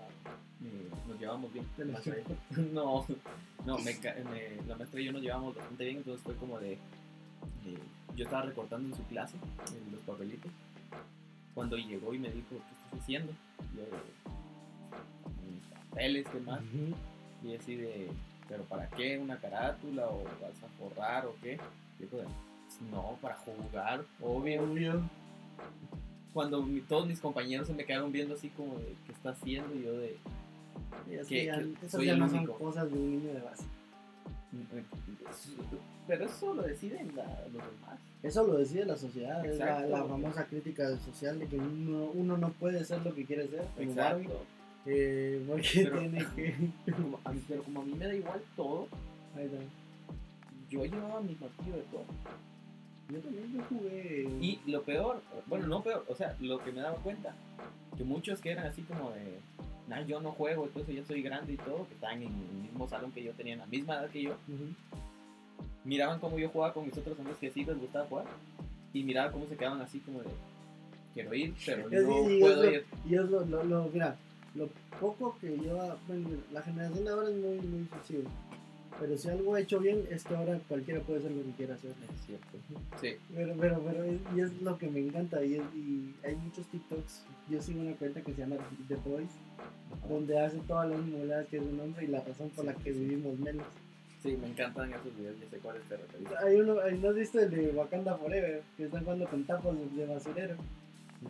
[0.64, 1.66] eh, nos llevamos bien.
[1.78, 2.12] La yo.
[2.72, 3.06] No,
[3.64, 6.72] no, me, me- la maestra y yo nos llevamos bastante bien, entonces fue como de,
[6.74, 6.78] eh,
[8.16, 9.36] yo estaba recortando en su clase,
[9.68, 10.50] en los papelitos,
[11.54, 13.32] cuando llegó y me dijo, ¿qué estás haciendo?
[13.74, 13.82] Yo,
[15.50, 16.60] mis papeles, ¿qué más?
[17.42, 18.10] Y así de,
[18.48, 19.18] ¿pero para qué?
[19.18, 20.06] ¿Una carátula?
[20.08, 21.58] ¿O vas a forrar o qué?
[21.98, 22.18] Dijo
[22.90, 24.62] no, para jugar, obvio.
[24.62, 25.02] Obvio.
[26.32, 29.74] Cuando mi- todos mis compañeros se me quedaron viendo así como de, ¿qué está haciendo?
[29.74, 30.16] Y yo de,
[31.28, 33.68] Que- ya- que esas ya no son cosas de un niño de básico.
[36.06, 37.98] pero eso lo deciden la- los demás.
[38.22, 42.50] Eso lo decide la sociedad, es la, famosa crítica social de que uno, uno no
[42.52, 44.44] puede ser lo que quiere ser, como Barbie, Exacto.
[44.86, 46.92] eh, porque Pero- tiene que...
[46.92, 48.88] Como a mí- pero como a mí me da igual todo,
[50.70, 52.04] yo llevaba mi martillo de todo.
[53.10, 54.28] Yo también yo jugué...
[54.40, 57.34] Y lo peor, bueno, no peor, o sea, lo que me daba cuenta,
[57.96, 59.38] que muchos que eran así como de,
[59.88, 62.88] nah, yo no juego, entonces ya soy grande y todo, que estaban en el mismo
[62.88, 64.34] salón que yo, tenían la misma edad que yo,
[65.84, 68.26] miraban cómo yo jugaba con mis otros amigos que sí les gustaba jugar,
[68.92, 70.28] y miraban cómo se quedaban así como de,
[71.12, 72.84] quiero ir, pero Es- no puedo ir.
[73.08, 74.16] Y es lo, lo, lo- mira,
[74.54, 74.68] lo
[75.00, 78.28] poco que lleva, bueno, la generación de ahora es muy, muy sensible.
[79.00, 81.74] Pero si algo ha hecho bien es que ahora cualquiera puede hacer lo que quiera
[81.74, 81.90] hacer.
[81.90, 82.58] Es cierto.
[83.00, 85.44] Sí, Pero, pero, pero es, y es lo que me encanta.
[85.44, 87.24] Y, es- y hay muchos TikToks.
[87.50, 88.56] Yo sigo una cuenta que se llama
[88.88, 89.30] The Boys,
[90.08, 92.74] donde hace todas las moladas que es un hombre y la razón por Sí, la
[92.74, 92.98] que sí.
[93.00, 93.66] vivimos menos.
[94.22, 96.28] sí, me encantan esos videos, ya sé cuáles te referís.
[96.42, 98.62] Hay uno, hay- ¿no has visto el de Wakanda Forever?
[98.76, 100.54] Que están jugando con tapos de, basurero.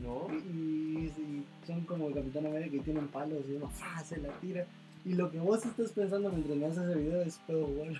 [0.02, 4.02] No, Y, y- y son como el Capitán América y tienen palos y uno ¡fa!
[4.04, 4.64] se la tira.
[5.06, 7.92] Y lo que vos estás pensando mientras me haces ese video es puedo jugar.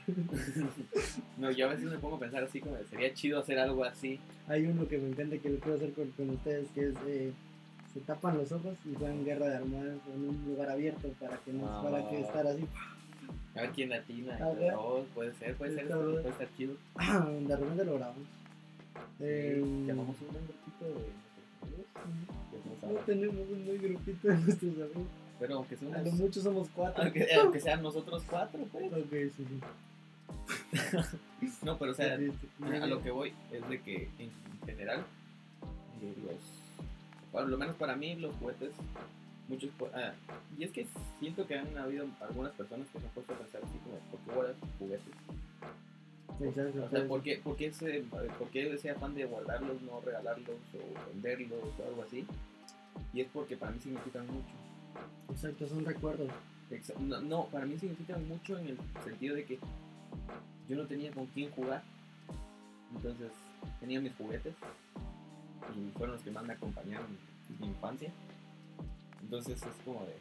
[1.38, 4.18] no, yo a veces me pongo a pensar así como sería chido hacer algo así.
[4.48, 7.32] Hay uno que me encanta que lo quiero hacer con, con ustedes que es eh,
[7.92, 11.52] se tapan los ojos y juegan guerra de armadas en un lugar abierto para que
[11.52, 11.82] no Ah.
[11.82, 12.64] para que estar así.
[13.54, 14.36] A ver quién latina.
[14.40, 14.72] A ver.
[14.76, 16.74] Oh, puede ser, puede ser, puede estar chido.
[16.96, 18.26] de repente lo grabamos.
[19.20, 20.90] Eh, Llamamos un grupito de
[21.76, 25.23] nuestros amigos, no no tenemos un buen grupito de nuestros amigos.
[25.44, 27.02] Pero aunque sea A lo mucho somos cuatro.
[27.02, 28.90] aunque, aunque sean nosotros cuatro, pues.
[28.90, 29.60] Ok, sí, sí.
[31.62, 34.30] No, pero o sea, a lo que voy es de que en
[34.64, 35.00] general,
[36.00, 36.36] eh, los.
[37.30, 38.70] Por lo menos para mí, los juguetes.
[39.48, 39.68] Muchos.
[39.78, 40.14] pu- ah,
[40.58, 40.86] y es que
[41.20, 44.20] siento que han habido algunas personas que se han puesto a pensar así como: ¿por
[44.20, 45.14] qué guardas juguetes?
[46.38, 47.06] Sí, O sea.
[47.06, 48.02] ¿por qué, por, qué ese,
[48.38, 52.26] ¿por qué ese afán de guardarlos, no regalarlos o venderlos o algo así?
[53.12, 54.54] Y es porque para mí significan mucho.
[55.30, 56.28] Exacto, son recuerdos.
[57.00, 59.58] No, no, para mí significan mucho en el sentido de que
[60.68, 61.82] yo no tenía con quién jugar.
[62.94, 63.30] Entonces
[63.80, 64.54] tenía mis juguetes
[65.76, 67.06] y fueron los que más me acompañaron
[67.50, 68.10] en mi infancia.
[69.22, 70.14] Entonces es como de...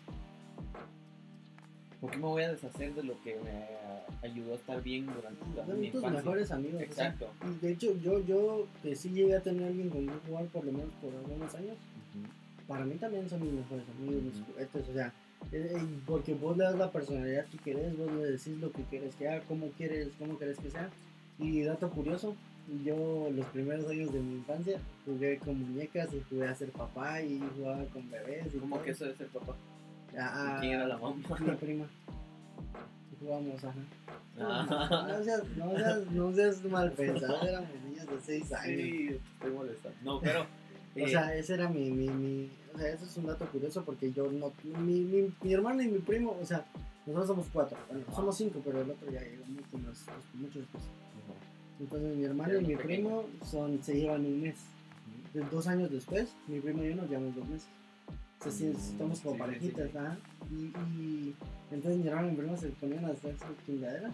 [2.02, 5.40] ¿Por qué me voy a deshacer de lo que me ayudó a estar bien durante
[5.54, 6.20] toda Son mi tus infancia?
[6.20, 6.74] mejores amigos.
[6.76, 7.30] o sea, Exacto.
[7.48, 10.66] y de hecho, yo, yo que sí llegué a tener alguien con quien jugar por
[10.66, 11.78] lo menos por algunos años.
[12.74, 15.14] Para mí también son mis mejores amigos, mis juguetes, o sea,
[15.52, 18.82] eh, eh, porque vos le das la personalidad que querés, vos le decís lo que
[18.84, 20.90] quieres que haga, cómo quieres, cómo querés que sea.
[21.38, 22.36] Y dato curioso,
[22.84, 27.22] yo los primeros años de mi infancia jugué con muñecas y jugué a ser papá
[27.22, 28.48] y jugaba con bebés.
[28.56, 28.86] Y ¿Cómo todo.
[28.86, 29.56] que eso de ser papá?
[30.18, 31.16] Ah, ¿Y quién era la mamá?
[31.16, 31.86] Mi prima.
[33.12, 33.80] Y Jugábamos, ajá.
[34.40, 35.06] Ah.
[35.10, 38.82] No seas, no seas, no seas mal pensado, éramos niños de 6 años.
[38.82, 39.98] Sí, estoy molestando.
[40.04, 40.48] No, pero...
[40.96, 43.84] O eh, sea, ese era mi, mi, mi, o sea, eso es un dato curioso
[43.84, 46.66] porque yo no, mi, mi, mi hermano y mi primo, o sea,
[47.06, 50.84] nosotros somos cuatro, bueno, somos cinco, pero el otro ya llegó mucho más, mucho después.
[51.28, 51.84] no.
[51.84, 52.84] Entonces mi hermano y mi pequeño.
[52.84, 54.56] primo son, se llevan un mes.
[55.52, 57.68] Dos años después, mi primo y yo nos llevamos dos meses.
[58.40, 59.98] O sea, sí, estamos como sí, parejitas, sí.
[59.98, 60.18] ajá.
[60.52, 60.64] Y,
[61.02, 61.36] y
[61.72, 64.12] entonces mi hermano y mi primo se ponían a hacer su chingadera.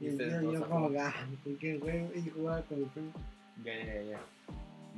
[0.00, 1.14] Y, Y yo, yo como, ah,
[1.44, 2.10] ¿por qué juego?
[2.14, 3.12] Y jugaba con mi primo.
[3.64, 4.20] Ya, ya, ya.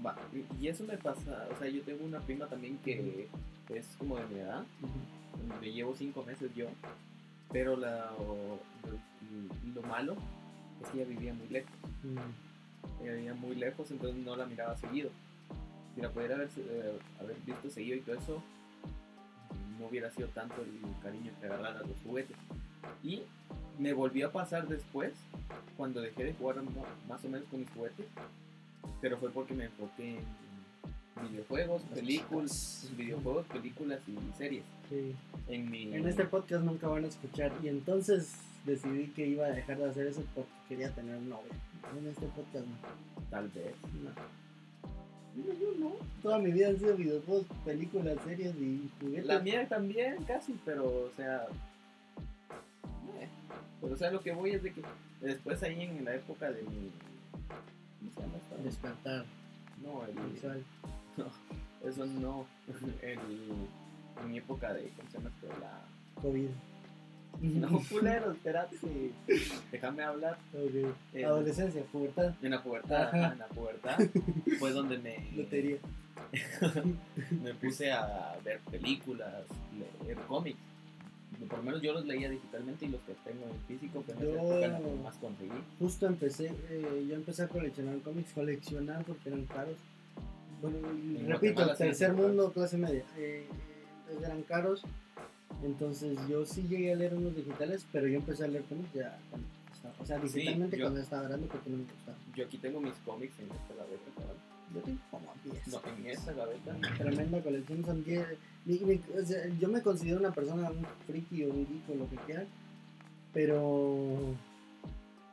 [0.04, 0.16] Va,
[0.60, 3.28] y- eso me pasa, o sea, yo tengo una prima también que
[3.68, 4.64] es como de mi edad,
[5.60, 6.66] me llevo cinco meses yo,
[7.52, 10.16] pero la, o- lo, lo malo
[10.82, 11.70] es que ella vivía muy lejos,
[12.02, 13.02] Mm.
[13.04, 15.10] ella vivía muy lejos, entonces no la miraba seguido.
[15.94, 18.42] Si la pudiera haber, eh, haber visto seguido y todo eso,
[19.78, 22.36] no hubiera sido tanto el cariño que agarrar a los juguetes.
[23.04, 23.22] Y
[23.78, 25.12] me volvió a pasar después,
[25.76, 26.56] cuando dejé de jugar
[27.08, 28.06] más o menos con mis juguetes,
[29.00, 34.64] pero fue porque me enfoqué en videojuegos, Las películas, videojuegos, películas y series.
[34.88, 35.14] Sí.
[35.48, 39.50] En mi En este podcast nunca van a escuchar y entonces decidí que iba a
[39.50, 41.52] dejar de hacer eso porque quería tener novia.
[41.98, 42.76] En este podcast no.
[43.30, 43.74] tal vez.
[44.02, 44.10] No.
[45.34, 45.92] No, yo no.
[46.22, 49.26] Toda mi vida han sido videojuegos, películas, series y juguetes.
[49.26, 51.46] La mía también casi, pero o sea,
[53.18, 53.28] eh,
[53.80, 54.82] pero o sea, lo que voy es de que
[55.20, 56.90] después ahí en la época de mi
[58.62, 59.24] Despertar
[59.82, 60.62] No, el, visual.
[61.84, 62.46] eso no,
[63.02, 63.18] el,
[64.22, 65.48] en mi época de ¿cómo se llama esto?
[65.60, 65.84] La
[66.20, 66.48] COVID.
[67.40, 68.76] no culero, espérate,
[69.70, 70.38] déjame hablar.
[71.24, 73.98] Adolescencia, pubertad, En la pubertad, ajá, en la pubertad
[74.58, 75.78] fue donde me, lotería.
[77.42, 79.44] me puse a ver películas,
[80.04, 80.58] leer cómics.
[81.48, 84.18] Por lo menos yo los leía digitalmente y los que tengo en físico, que en
[84.20, 85.50] Yo- época lo que más conseguí.
[85.78, 89.76] Justo empecé, eh, yo empecé a coleccionar cómics, coleccionar porque eran caros.
[90.60, 93.04] Bueno, y En repito, tercer mundo, clase media.
[93.16, 93.46] Eh,
[94.06, 94.82] entonces eran caros.
[95.64, 99.18] Entonces yo sí llegué a leer unos digitales, pero yo empecé a leer cómics ya
[99.30, 102.16] cuando estaba, o sea, Sí, digitalmente yo- cuando estaba grande porque no me gustaba.
[102.34, 104.36] Yo aquí tengo mis cómics en esta gaveta, cabal.
[104.74, 105.68] Yo tengo como 10.
[105.68, 106.76] No, en esta gaveta.
[106.98, 108.26] Tremenda colección, son 10.
[108.64, 111.94] mi- mi- o sea, yo me considero una persona, un friki o un geek o
[111.96, 112.46] lo que quieran,
[113.34, 114.34] pero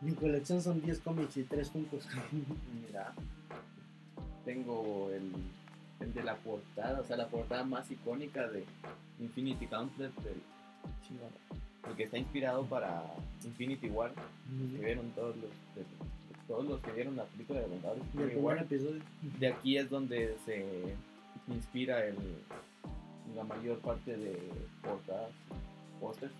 [0.02, 2.06] mi colección son 10 cómics y 3 funcos.
[2.88, 3.14] Mira,
[4.46, 5.32] tengo el,
[6.00, 8.64] el de la portada, o sea, la portada más icónica de
[9.20, 10.42] Infinity Gauntlet, del,
[11.90, 13.04] el que está inspirado para
[13.44, 15.86] Infinity War, que vieron todos los, de-
[16.50, 18.68] todos los que vieron la película de Vengadores el primer War.
[18.68, 20.66] De aquí es donde se
[21.48, 22.18] inspira el,
[23.36, 24.36] la mayor parte de
[24.82, 25.30] portadas,
[26.02, 26.34] pósters.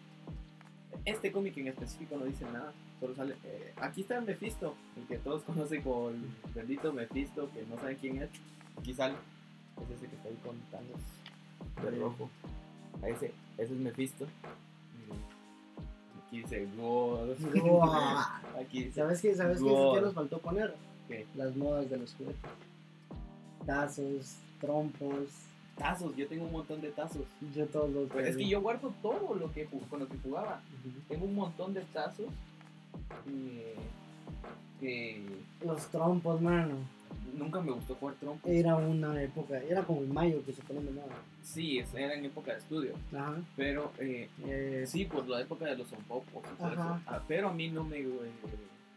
[1.06, 3.36] Este cómic en específico no dice nada, solo sale.
[3.46, 6.18] eh, aquí está Mephisto, el que todos conocen como el
[6.56, 8.30] bendito Mephisto, que no saben quién es.
[8.80, 9.14] Aquí sale,
[9.84, 12.30] es ese que está ahí con Thanos de rojo.
[13.04, 14.26] Ese, ese es Mephisto.
[16.32, 17.30] Y Aquí dice God.
[17.62, 18.18] ¡Guau!
[18.60, 20.76] Aquí dice ¿Sabes qué, ¿Sabes qué, qué nos faltó poner?
[21.08, 21.26] ¿Qué?
[21.36, 22.40] Las modas de los juguetes.
[23.66, 25.28] Tazos, trompos,
[25.80, 27.24] Tazos, yo tengo un montón de tazos.
[27.56, 30.62] Yo todos los Pues es que yo guardo todo lo que con lo que jugaba.
[31.08, 32.28] Tengo un montón de tazos.
[33.28, 33.76] eh,
[34.82, 35.24] que
[35.66, 36.76] Los trompos, mano.
[37.38, 38.48] Nunca me gustó jugar trompo.
[38.50, 41.16] Era una época, era como el mayo que se pone de moda.
[41.44, 42.94] Sí, era en época de estudio.
[43.14, 43.36] Ajá.
[43.56, 45.92] Pero eh, Eh, sí, por la época de los
[46.74, 47.02] eso.
[47.08, 48.00] Ah, pero a mí no me.
[48.00, 48.10] eh,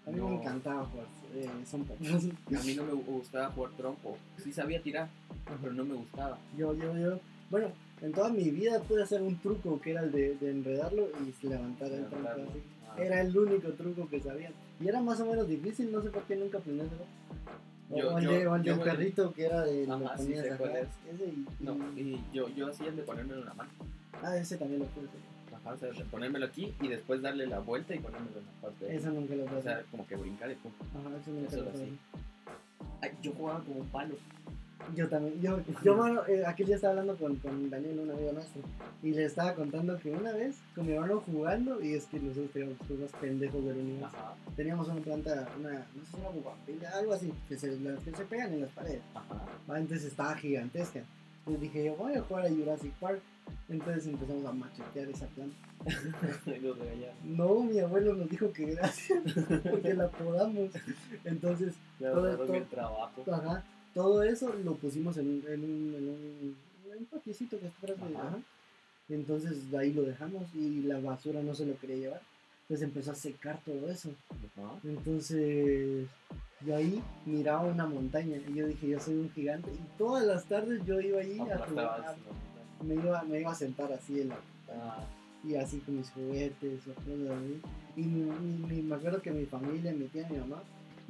[0.07, 1.07] a mí no- me encantaba jugar.
[1.35, 1.48] Eh.
[1.48, 4.18] A mí no me gustaba jugar trompo.
[4.42, 5.09] Sí sabía tirar,
[5.61, 6.38] pero no me gustaba.
[6.59, 7.20] Yo, yo, yo.
[7.51, 7.68] Bueno,
[8.01, 11.46] en toda mi vida pude hacer un truco que era el de, de enredarlo y
[11.46, 12.44] levantar el Levantarlo.
[12.51, 12.62] así.
[12.88, 12.96] Ah.
[12.98, 14.51] Era el único truco que sabía.
[14.81, 16.83] Y era más o menos difícil, no sé por qué nunca aprendí
[17.96, 20.18] Yo- o el, yo- de- o el yo del me- perrito que era de Ajá,
[20.18, 20.88] sí sé cuál es.
[21.12, 23.70] Ese y, No, y- yo, yo hacía el de ponérmelo en la mano.
[24.22, 25.09] Ah, ese también lo hacer.
[25.55, 28.52] Ajá, o sea, de ponérmelo aquí y después darle la vuelta y ponérmelo en la
[28.62, 30.72] parte de Eso nunca lo pude O sea, como que brincar y pum.
[30.90, 31.70] Ajá, eso nunca Eso lo.
[33.00, 34.14] Ay, yo jugaba como un palo.
[34.97, 38.33] Yo también, yo, yo mano, eh, aquel día estaba hablando con, con Daniel, un amigo
[38.33, 38.61] nuestro,
[39.03, 42.51] y le estaba contando que una vez con mi hermano jugando, y es que nosotros
[42.53, 46.90] teníamos juegos pendejos del universo, Ajá, teníamos una planta, una, no sé si una bugambilla,
[46.99, 47.71] algo así, que se,
[48.05, 49.47] que se pegan en las paredes, ajá.
[49.71, 49.79] ¿va?
[49.79, 51.01] entonces estaba gigantesca.
[51.38, 53.21] Entonces dije yo, voy a jugar a Jurassic Park,
[53.68, 55.57] entonces empezamos a machetear esa planta.
[57.25, 59.21] No, mi abuelo nos dijo que gracias,
[59.71, 60.71] porque la podamos.
[61.25, 63.25] Entonces, Todo- todo- el trabajo.
[63.33, 66.57] Ajá, todo eso lo pusimos en, un- en un, en un,
[66.92, 68.16] en un patiecito que está atrás de.
[68.16, 68.38] Ajá.
[69.09, 72.20] Entonces ahí lo dejamos y la basura no se lo quería llevar.
[72.62, 74.11] Entonces empezó a secar todo eso.
[74.57, 74.78] Ajá.
[74.85, 76.07] Entonces
[76.61, 79.70] de ahí miraba una montaña y yo dije, yo soy un gigante.
[79.72, 82.16] Y todas las tardes yo iba ahí a jugar.
[82.85, 84.38] Me iba, me iba a sentar así en la
[84.74, 85.05] Ah,
[85.44, 87.61] y así con mis juguetes o cosas así.
[87.96, 90.62] Y mi- mi- me acuerdo que mi familia, mi tía, mi mamá,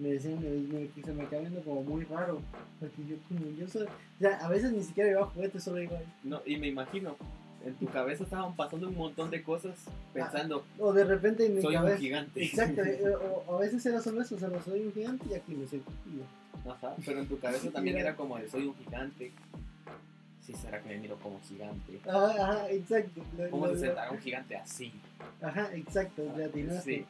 [0.03, 2.41] me decían, me, se me quedaba viendo como muy raro.
[2.81, 3.85] Porque yo, como yo soy.
[3.85, 6.07] O sea, a veces ni siquiera llevaba juguetes, solo iba ahí.
[6.25, 7.17] no, y me imagino,
[7.65, 9.77] en tu cabeza estaban pasando un montón de cosas
[10.13, 12.43] pensando, O de repente en mi soy un gigante.
[12.45, 15.55] Exacto, eh, o, o a veces era solo eso, solo soy un gigante y aquí
[15.55, 15.79] me soy.
[16.07, 19.33] yo, Ajá, pero en tu cabeza también era como de soy un gigante.
[20.45, 22.01] Sí, será que me miro como gigante.
[22.05, 23.23] Ajá, ajá, exacto.
[23.39, 24.93] lo- ¿Cómo lo- se sentará un gigante así?
[25.41, 26.83] Ajá, exacto, ya atinaste.
[26.97, 27.07] Sí.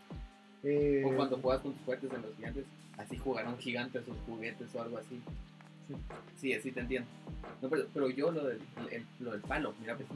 [0.64, 2.64] Eh, O cuando juegas con tus juguetes en los gigantes,
[2.98, 5.20] así jugará un gigante a sus juguetes o algo así.
[5.88, 5.94] Sí.
[6.40, 7.08] Sí, así te entiendo.
[7.60, 10.08] No, pero, pero yo lo del, el- lo del palo, mira, pues,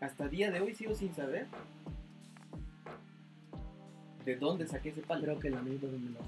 [0.00, 1.46] hasta día de hoy sigo sin saber
[4.24, 5.22] de dónde saqué ese palo.
[5.22, 6.20] Creo que la misma me lo.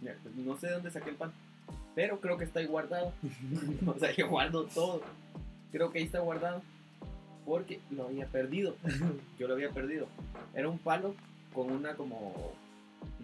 [0.00, 1.32] Mira, pues, no sé de dónde saqué el palo,
[1.94, 3.12] pero creo que está ahí guardado.
[3.86, 5.02] o sea, yo guardo todo.
[5.72, 6.62] Creo que ahí está guardado
[7.46, 8.76] porque lo había perdido.
[9.38, 10.06] Yo lo había perdido.
[10.54, 11.14] Era un palo
[11.54, 12.52] con una como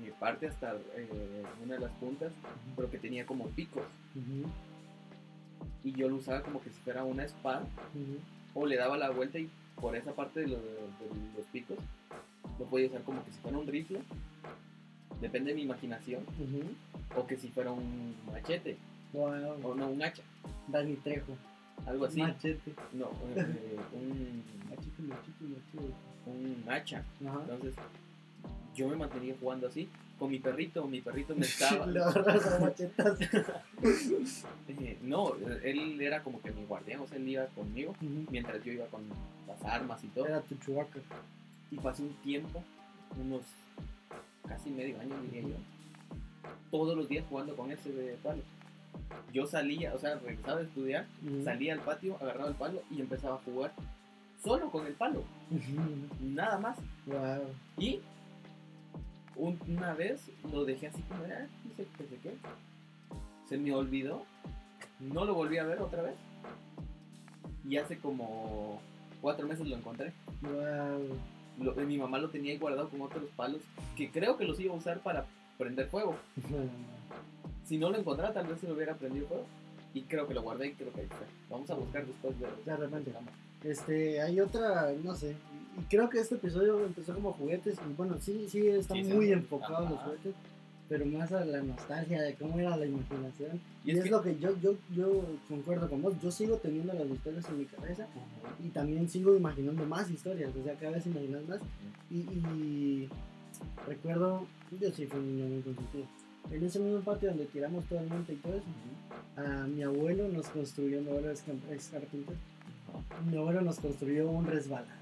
[0.02, 2.32] eh, parte hasta eh, una de las puntas,
[2.76, 3.84] pero que tenía como picos.
[5.84, 7.64] Y yo lo usaba como que si fuera una espada,
[8.54, 9.48] o le daba la vuelta y
[9.80, 11.76] por esa parte de, lo- de los picos
[12.58, 14.00] lo podía usar como que si fuera un rifle.
[15.20, 16.22] Depende de mi imaginación.
[17.16, 18.76] O que si fuera un machete.
[19.12, 19.60] Wow.
[19.62, 20.22] O no, un hacha.
[20.68, 21.36] Dani Trejo.
[21.86, 22.20] Algo así.
[22.20, 22.72] Machete.
[22.92, 25.94] No, eh, un, Machete, machete, machete.
[26.26, 27.04] un hacha.
[27.20, 27.74] Entonces,
[28.76, 29.88] yo me mantenía jugando así.
[30.18, 31.86] Con mi perrito, mi perrito me estaba.
[31.86, 33.18] Lo agarras a machetas.
[34.68, 37.94] Eh, no, él era como que mi guardián, o sea, él iba conmigo
[38.30, 39.02] mientras yo iba con
[39.46, 40.26] las armas y todo.
[40.26, 40.98] Era tu chubaca.
[41.70, 42.62] Y pasé un tiempo,
[43.18, 43.42] unos
[44.46, 45.56] casi medio año diría yo,
[46.70, 48.42] todos los días jugando con ese de palo.
[49.32, 51.06] Yo salía, o sea, regresaba de estudiar,
[51.44, 53.72] salía al patio, agarraba el palo y empezaba a jugar
[54.42, 55.24] solo con el palo,
[56.20, 56.78] nada más.
[57.06, 57.44] Wow.
[57.78, 58.00] Y
[59.36, 62.34] una vez lo dejé así como, ah, no sé qué sé qué.
[63.48, 64.24] Se me olvidó,
[65.00, 66.14] no lo volví a ver otra vez.
[67.68, 68.80] Y hace como
[69.20, 70.12] cuatro meses lo encontré.
[70.42, 71.18] Wow.
[71.60, 73.60] Lo- mi mamá lo tenía ahí guardado con otros palos
[73.96, 75.26] que creo que los iba a usar para
[75.58, 76.16] prender fuego.
[77.64, 79.44] Si no lo encontraba, tal vez se lo hubiera prendido fuego.
[79.92, 81.24] Y creo que lo guardé y creo que ahí está.
[81.50, 82.46] Vamos a buscar después de.
[82.64, 83.12] De repente.
[83.64, 85.34] Este, hay otra, no sé,
[85.78, 89.32] y creo que este episodio empezó como juguetes, y bueno, sí, sí, está Sí, muy
[89.32, 90.34] enfocado en los juguetes,
[90.88, 93.60] pero más a la nostalgia de cómo era la imaginación.
[93.84, 96.56] Y Y, es es, que- lo que yo, yo, yo concuerdo con vos, yo sigo
[96.56, 98.06] teniendo las historias en mi cabeza
[98.64, 101.60] y también sigo imaginando más historias, o sea, cada vez imaginas más.
[102.10, 103.08] Y, y
[103.86, 104.46] recuerdo,
[104.80, 106.04] yo sí fui un niño muy consentido.
[106.50, 108.64] En ese mismo patio donde tiramos todo el monte y todo eso,
[109.36, 112.38] a mi abuelo nos construyó, mi abuelo es, es carpintero,
[113.28, 114.94] mi abuelo nos construyó un resbaladero,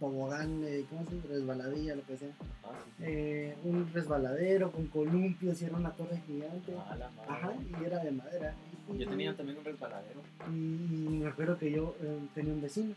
[0.00, 1.28] tobogán, eh, ¿cómo se dice?
[1.28, 2.28] Resbaladilla, lo que sea.
[2.64, 3.04] Ah, sí.
[3.04, 6.74] Eh, un resbaladero con columpios y era una torre gigante.
[6.78, 7.28] Ah, la madre.
[7.28, 8.54] Ajá, y era de madera.
[8.92, 10.20] Y- Yo tenía también un resbaladero.
[10.50, 12.94] Y, y me acuerdo que yo eh, tenía un vecino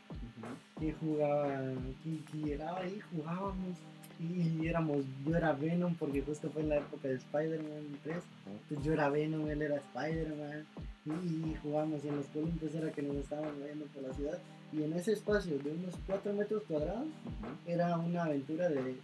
[0.80, 1.62] que jugaba,
[2.04, 3.78] que, que ahí, jugábamos.
[4.18, 8.18] Y, éramos, yo era Venom porque justo fue en la época de Spider-Man 3.
[8.48, 10.66] Entonces yo era Venom, él era Spider-Man.
[11.06, 11.10] Y,
[11.52, 14.40] y jugábamos en los columpios era que nos estábamos moviendo por la ciudad.
[14.76, 17.08] Y en ese espacio de unos 4 metros cuadrados
[17.66, 18.98] era una aventura de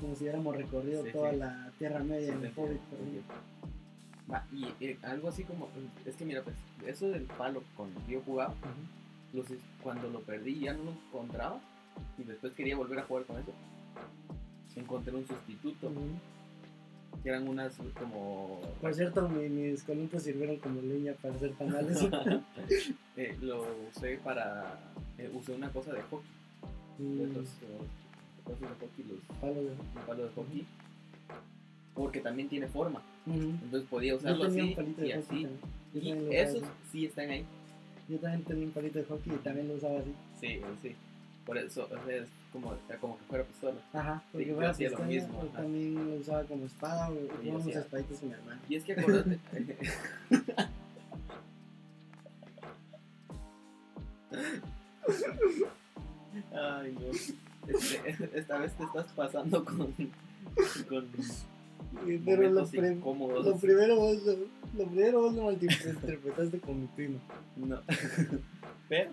[0.00, 1.36] como si hubiéramos recorrido Sí, toda sí.
[1.36, 3.22] la Tierra Media Sí, en el.
[4.32, 5.68] Va, y eh, algo así como,
[6.04, 6.54] es que mira, pues,
[6.86, 8.54] eso del palo con el que yo jugaba,
[9.32, 9.46] los,
[9.82, 11.60] cuando lo perdí ya no lo encontraba
[12.18, 13.52] y después quería volver a jugar con eso.
[14.76, 15.90] Encontré un sustituto.
[17.22, 18.60] Que eran unas como...
[18.80, 21.98] Por cierto, mi- mis columpios sirvieron como leña para hacer tamales.
[23.16, 24.78] eh, lo usé para...
[25.18, 26.28] eh, usé una cosa de hockey,
[27.00, 27.78] Mm, esos, eh,
[28.42, 29.38] cosas de hockey, los,
[30.04, 30.66] palos de- hockey,
[31.94, 35.46] porque también tiene forma, entonces podía usarlo así y así.
[35.94, 37.44] Y esos sí están ahí.
[38.08, 40.12] Yo también tenía un palito de hockey y también lo usaba así.
[40.40, 40.94] Sí, sí.
[41.48, 43.80] Por eso, o sea, es como, como que fuera pistola.
[43.94, 45.62] Ajá, porque yo hacía lo mismo, o ajá.
[45.62, 48.60] también lo usaba como espada o yo jugábamos hacía- espaditas mi hermano.
[48.68, 49.38] Y es que acuérdate.
[56.52, 57.10] Ay, no.
[57.68, 59.92] Este, esta vez te estás pasando con.
[60.88, 61.06] con
[62.24, 64.32] Pero lo, prim- lo primero vos lo,
[64.76, 67.18] lo primero vos lo malinterpretaste con mi primo.
[67.56, 67.80] No.
[68.88, 69.10] Pero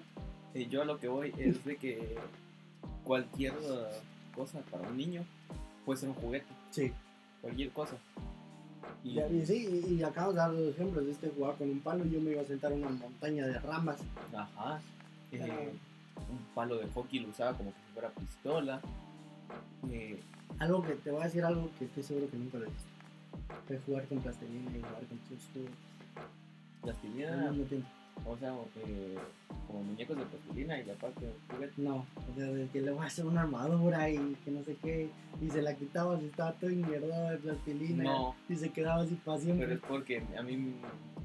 [0.56, 2.16] eh, yo a lo que voy es de que
[3.04, 5.24] cualquier uh, cosa para un niño
[5.86, 6.48] puede ser un juguete.
[6.72, 6.92] Sí.
[7.42, 7.96] Cualquier cosa.
[9.04, 11.06] Y, sí, y, y acabamos de dar dos ejemplos.
[11.06, 13.60] Este jugaba con un palo y yo me iba a sentar a una montaña de
[13.60, 13.98] ramas.
[14.34, 14.82] Ajá.
[15.32, 15.74] Eh,
[16.18, 16.22] Ah.
[16.32, 18.82] un palo de hockey lo usaba como que si fuera pistola.
[19.92, 20.20] Eh,
[20.60, 22.90] Algo que te voy a decir algo que estoy seguro que nunca lo hiciste.
[23.68, 25.70] Fue jugar con plastilina y jugar con al
[26.82, 27.88] plastilina, mismo tiempo.
[28.26, 28.54] O sea,
[28.88, 29.18] eh,
[29.68, 31.74] como muñecos de plastilina y la parte de juguete.
[31.78, 34.76] No, o sea, de que le voy a hacer una armadura y que no sé
[34.82, 35.10] qué.
[35.42, 38.04] Y se la quitabas y estaba todo enmierdado de plastilina.
[38.04, 39.66] No, Y se quedaba así para siempre.
[39.68, 40.74] pero es porque a mí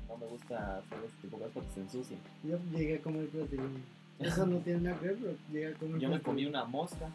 [0.08, 2.20] no me gusta hacer este tipo de cosas porque se ensucian.
[2.44, 3.80] Yo llegué a comer plastilina.
[4.18, 7.08] Eso no tiene nada que ver, pero llegué a comer Yo me comí una mosca,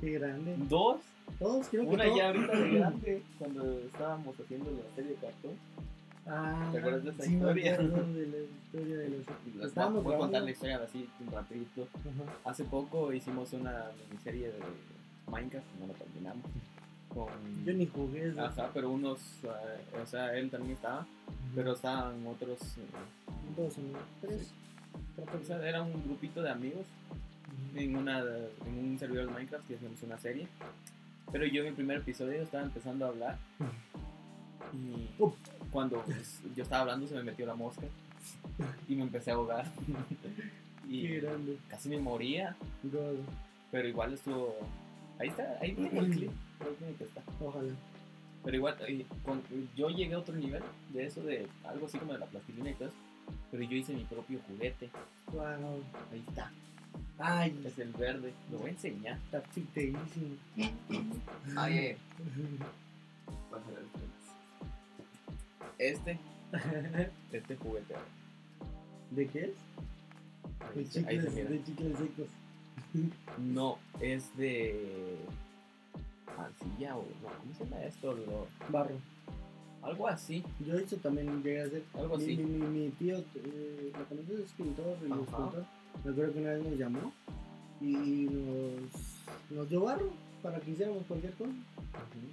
[0.00, 0.54] Qué grande.
[0.68, 1.00] dos,
[1.38, 5.52] Todos, creo que una ya ahorita de grande, cuando estábamos haciendo la serie de cartón.
[6.28, 7.78] Ah, ¿Te acuerdas de esa sí, historia?
[7.78, 10.02] de la historia de los...
[10.02, 11.86] Voy a contar la historia así rapidito.
[12.44, 14.58] Hace poco hicimos una miniserie de
[15.30, 16.44] Minecraft, no lo terminamos.
[17.14, 17.28] Con...
[17.64, 18.44] Yo ni jugué eso.
[18.44, 21.06] Ajá, pero unos, eh, o sea, él también estaba,
[21.54, 23.98] pero estaban otros, eh, Dos, ¿no?
[24.20, 24.50] Tres.
[25.18, 26.84] o sea, era un grupito de amigos
[27.74, 30.48] en, una, en un servidor de Minecraft que hacíamos una serie.
[31.30, 33.38] Pero yo en el primer episodio estaba empezando a hablar
[34.72, 35.08] y.
[35.76, 37.82] cuando pues, yo estaba hablando se me metió la mosca
[38.88, 39.70] y me empecé a ahogar.
[40.88, 41.58] Qué y grande.
[41.68, 43.18] casi me moría, God.
[43.70, 44.56] pero igual estuvo...
[45.18, 46.30] Ahí está, ahí viene el clip,
[46.96, 47.20] que está.
[47.42, 47.74] Ojalá.
[48.42, 49.04] Pero igual, eh,
[49.76, 50.62] yo llegué a otro nivel
[50.94, 52.96] de eso, de algo así como de la plastilina y todo eso.
[53.50, 54.88] Pero yo hice mi propio juguete.
[55.30, 55.82] Wow.
[56.10, 56.50] Ahí está.
[57.18, 58.32] Ay, Es el verde.
[58.50, 59.18] Lo voy a enseñar.
[59.26, 60.36] está piteísimo.
[61.54, 61.98] Ay,
[65.78, 66.18] Este,
[67.32, 67.94] este juguete.
[69.10, 69.50] ¿De qué es?
[70.74, 71.50] Ahí De se- ahí se chicles, mira.
[71.50, 72.26] de chicles secos.
[73.38, 75.16] No, es de.
[76.38, 77.02] Arcilla o.
[77.22, 78.14] No, ¿Cómo se llama esto?
[78.14, 78.96] Lo- Barro.
[79.82, 80.42] algo así.
[80.66, 81.82] Yo eso también llegué a hacer.
[81.94, 82.36] Algo mi, así.
[82.36, 84.40] Mi, mi, mi tío, eh, ¿lo conoces?
[84.40, 85.64] Es pintor, escultor.
[86.04, 87.12] Me acuerdo que una vez nos llamó
[87.80, 89.20] y nos,
[89.50, 90.10] nos dio barro
[90.42, 91.50] para que hiciéramos cualquier cosa.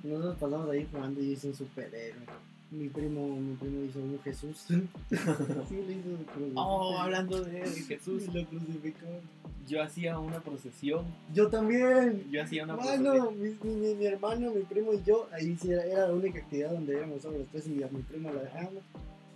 [0.04, 2.20] Y nosotros pasamos ahí jugando y hice un superhéroe.
[2.74, 4.58] Mi primo, mi primo hizo un Jesús.
[4.68, 4.76] sí,
[5.88, 6.52] le hizo su cruz.
[6.56, 8.24] Oh, hablando de Jesús.
[8.34, 9.06] Lo crucificó.
[9.68, 11.06] Yo hacía una procesión.
[11.34, 12.28] Yo también.
[12.32, 13.04] Yo hacía una procesión.
[13.04, 16.14] Mano, mi, mi, mi, mi hermano, mi primo y yo, ahí sí era, era la
[16.14, 18.84] única actividad donde éramos solo los tres y a mi primo la dejábamos.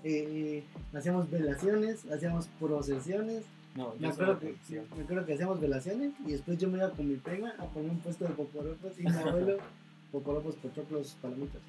[0.03, 0.63] Eh,
[0.93, 3.43] hacíamos velaciones, hacíamos procesiones.
[3.75, 4.85] No, Me yo acuerdo, solo que, procesión.
[4.97, 7.91] me acuerdo que hacíamos velaciones y después yo me iba con mi prima a poner
[7.91, 9.57] un puesto de poporopos y mi abuelo,
[10.11, 11.61] poporopos, pochoclos, palomitas.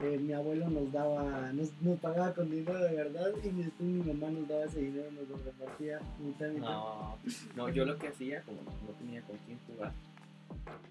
[0.00, 4.12] Eh, mi abuelo nos daba, nos, nos pagaba con dinero de verdad y después mi
[4.12, 6.68] mamá nos daba ese dinero, nos lo repartía mitad y mitad.
[6.68, 7.18] No,
[7.54, 9.92] no, yo lo que hacía, como no tenía con quién jugar,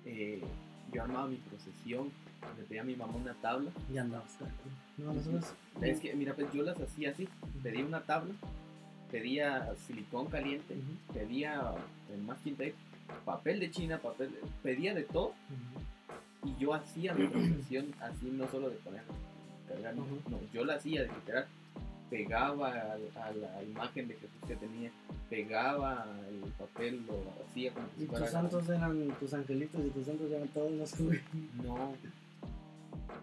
[0.05, 0.41] eh,
[0.93, 2.11] yo armaba mi procesión,
[2.57, 3.71] le pedía a mi mamá una tabla.
[3.93, 4.37] Y andabas.
[4.97, 5.53] No, nosotros.
[5.81, 7.27] Es que, mira, pues yo las hacía así,
[7.61, 8.33] pedía una tabla
[9.11, 10.75] pedía silicón caliente,
[11.13, 11.75] pedía
[12.11, 12.75] el masking tape,
[13.25, 14.33] papel de China, papel,
[14.63, 15.33] pedía de todo.
[16.43, 19.01] Y yo hacía mi profesión así, no solo de poner,
[19.67, 20.05] cargar, no,
[20.53, 21.45] yo la hacía de literal,
[22.09, 24.91] pegaba a, a la imagen de Jesús que tenía,
[25.29, 27.15] pegaba el papel, lo
[27.45, 30.91] hacía como si Y tus santos eran tus angelitos y tus santos eran todos los
[30.91, 31.03] que
[31.63, 31.93] No,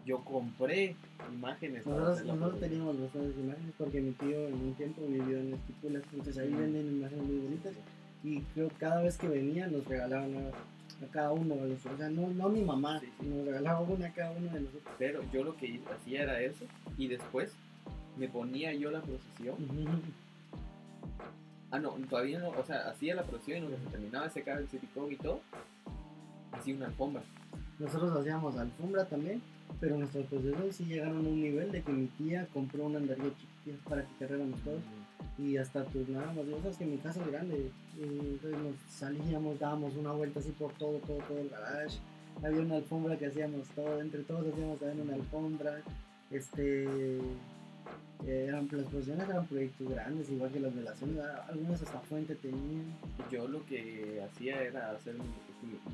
[0.06, 0.96] yo compré
[1.30, 6.02] imágenes Nosotros, nosotros teníamos bastantes imágenes porque mi tío en un tiempo vivió en Esquipulas,
[6.12, 7.74] entonces ahí venden imágenes muy bonitas
[8.24, 10.50] y creo que cada vez que venía nos regalaban a,
[11.02, 13.26] a cada uno de nosotros, o sea, no, no mi mamá, Sí, sí.
[13.26, 14.94] nos regalaba una a cada uno de nosotros.
[14.98, 16.64] Pero yo lo que hacía era eso
[16.96, 17.52] y después
[18.16, 19.56] me ponía yo la procesión.
[21.70, 24.58] Ah, no, todavía no, o sea, hacía la procesión y cuando se terminaba de secar
[24.58, 25.40] el silicón y todo,
[26.52, 27.22] hacía una alfombra.
[27.78, 29.42] Nosotros hacíamos alfombra también,
[29.78, 33.30] pero nuestras procesiones sí llegaron a un nivel de que mi tía compró un andariego
[33.38, 34.80] chiquitito para que cargáramos todos
[35.38, 36.46] y hasta turnábamos.
[36.46, 40.72] Y sabes que mi casa es grande, entonces nos salíamos, dábamos una vuelta así por
[40.74, 41.98] todo, todo, todo el garage.
[42.42, 45.80] Había una alfombra que hacíamos todo, entre todos hacíamos también una alfombra.
[46.30, 46.84] Este,
[48.26, 52.84] eh, eran, las eran proyectos grandes, igual que las velaciones, algunas hasta fuente tenían.
[53.30, 55.16] Yo lo que hacía era hacer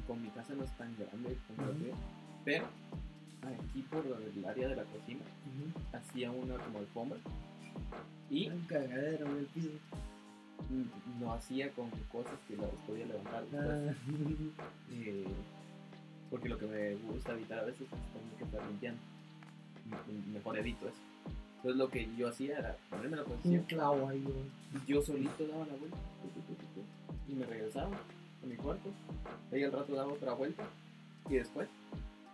[0.07, 1.79] con mi casa no es tan grande como Ujú.
[1.79, 1.95] tuya,
[2.45, 2.65] pero
[3.43, 5.21] aquí por el área de la cocina
[5.93, 7.19] hacía una como alfombra
[8.31, 9.69] y Un cagadero en el piso.
[10.71, 13.45] mm, lo hacía con cosas que las podía levantar.
[13.55, 13.93] Ah,
[14.93, 15.27] Eh,
[16.31, 19.01] porque lo que me gusta evitar a veces es tener que estar limpiando.
[19.87, 20.97] M- m- Mejor evito eso.
[21.57, 24.83] Entonces lo que yo hacía era ponerme la un posición clavo ahí, güey.
[24.85, 25.97] y yo solito daba la vuelta
[27.29, 28.91] y me regresaba a mi cuarto.
[29.53, 30.65] Ahí al rato daba otra vuelta
[31.31, 31.69] y después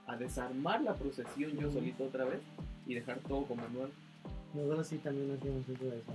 [0.06, 2.40] a desarmar la procesión yo solito otra vez
[2.86, 3.90] y dejar todo como nuevo.
[4.54, 6.12] Nosotros sí también hacíamos eso de esa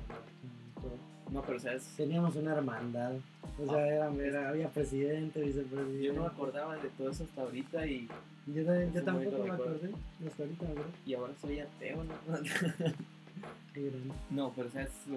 [1.31, 3.13] No, pero o sea, es- Teníamos una hermandad.
[3.61, 6.03] O sea, era, era- había presidente, vicepresidente.
[6.03, 8.07] yo no me acordaba de todo eso hasta ahorita y,
[8.47, 9.89] Yo, también- yo tampoco me acordé.
[10.27, 10.91] Hasta ahorita acuerdo.
[11.05, 12.03] y ahora soy ateo.
[12.03, 12.13] ¿no?
[13.73, 14.13] Qué grande.
[14.29, 15.15] No, pero o sea, es uh,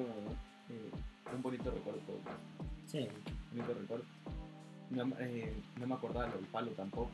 [0.72, 0.90] eh,
[1.34, 2.30] un bonito recuerdo todo eso.
[2.86, 3.08] Sí.
[3.52, 4.04] Un bonito recuerdo.
[4.90, 7.10] No, me- eh, no me acordaba del palo tampoco.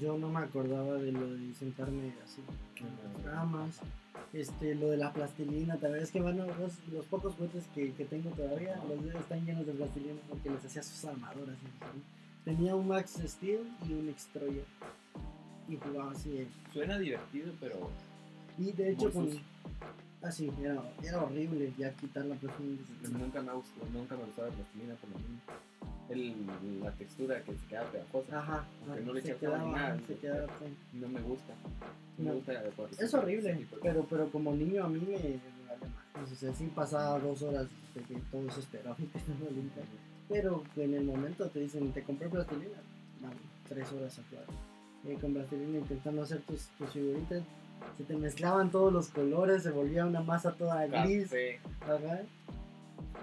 [0.00, 2.40] Yo no me acordaba de lo de sentarme así
[2.76, 3.80] en las ramas.
[4.32, 8.04] Este, lo de la plastilina, también es que bueno, los, los pocos juguetes que, que
[8.04, 11.56] tengo todavía, los dedos están llenos de plastilina porque les hacía sus armaduras.
[11.62, 12.02] y así.
[12.44, 14.64] Tenía un Max Steel y un Extroyer.
[15.68, 16.46] Y jugaba así.
[16.72, 17.90] Suena divertido, pero
[18.58, 19.42] Y de hecho, Muy con,
[20.20, 20.28] sucio.
[20.28, 22.80] así, era, era horrible ya quitar la plastilina.
[23.18, 25.40] nunca me gustó, nunca me gustaba la plastilina por lo mismo.
[26.10, 28.38] El, la textura que se queda pegajosa.
[28.38, 30.46] Ajá, Aunque no le se quedaba, nada, se quedaba
[30.94, 31.54] No me gusta.
[32.18, 32.30] No, No.
[32.30, 32.52] me gusta
[32.96, 36.32] se- Es horrible, de pero, pero como niño a mí me, valía más.
[36.32, 39.02] O sea, sí pasaba dos horas de que todo eso esperaba y
[39.54, 39.86] limpiar.
[40.28, 42.78] Pero en el momento te dicen, te compré plastilina,
[43.20, 43.36] vale,
[43.68, 44.44] tres horas a jugar.
[45.06, 47.42] Eh, con plastilina intentando hacer tus, tus figuritas,
[47.96, 51.24] se te mezclaban todos los colores, se volvía una masa toda gris.
[51.24, 51.60] Café.
[51.82, 52.22] Ajá.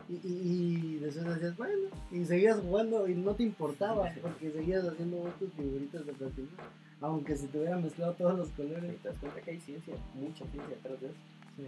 [0.10, 4.86] Y, y, y después decías, bueno, y seguías jugando y no te importaba, porque seguías
[4.86, 6.64] haciendo vos tus figuritas de plastilina,
[7.02, 8.98] aunque se te hubieran mezclado todos los colores.
[9.02, 11.16] Te das cuenta que hay ciencia, mucha ciencia detrás de eso.
[11.58, 11.64] Sí.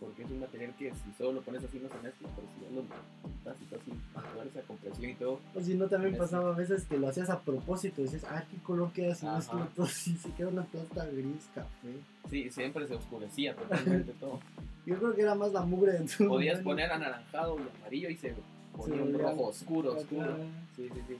[0.00, 2.60] Porque es un material que si solo lo pones así no se mezcla, pero si
[2.64, 3.64] ya lo todo así,
[4.12, 7.08] con fuerza, con presión y todo, O si no, también pasaba a veces que lo
[7.08, 8.02] hacías a propósito.
[8.02, 10.14] Dices, ah, qué color queda si mezclo todo así.
[10.16, 11.94] Se queda una plasta gris, café.
[12.28, 14.38] sí, siempre se oscurecía totalmente todo.
[14.84, 16.26] Yo creo que era más la mugre de.
[16.26, 16.64] Podías mano.
[16.64, 18.34] poner anaranjado y amarillo y se
[18.76, 20.36] ponía Se un rojo oscuro, oscuro.
[20.76, 21.16] Sí, sí, sí.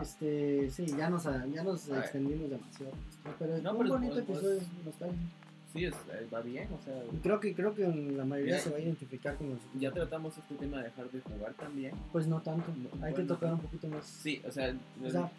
[0.00, 2.92] Este, sí, ya nos, ya nos extendimos demasiado.
[3.38, 4.60] Pero No, un pero bonito episodio.
[5.74, 8.70] Sí, es- eh, va bien, o sea, Y creo que, creo que la mayoría se
[8.70, 9.72] va a identificar con nosotros.
[9.80, 11.92] ya tratamos este tema de dejar de jugar también.
[12.12, 12.72] Pues no tanto.
[12.76, 14.06] No, Hay que tocar un poquito más.
[14.06, 15.30] Sí, o sea, O sea,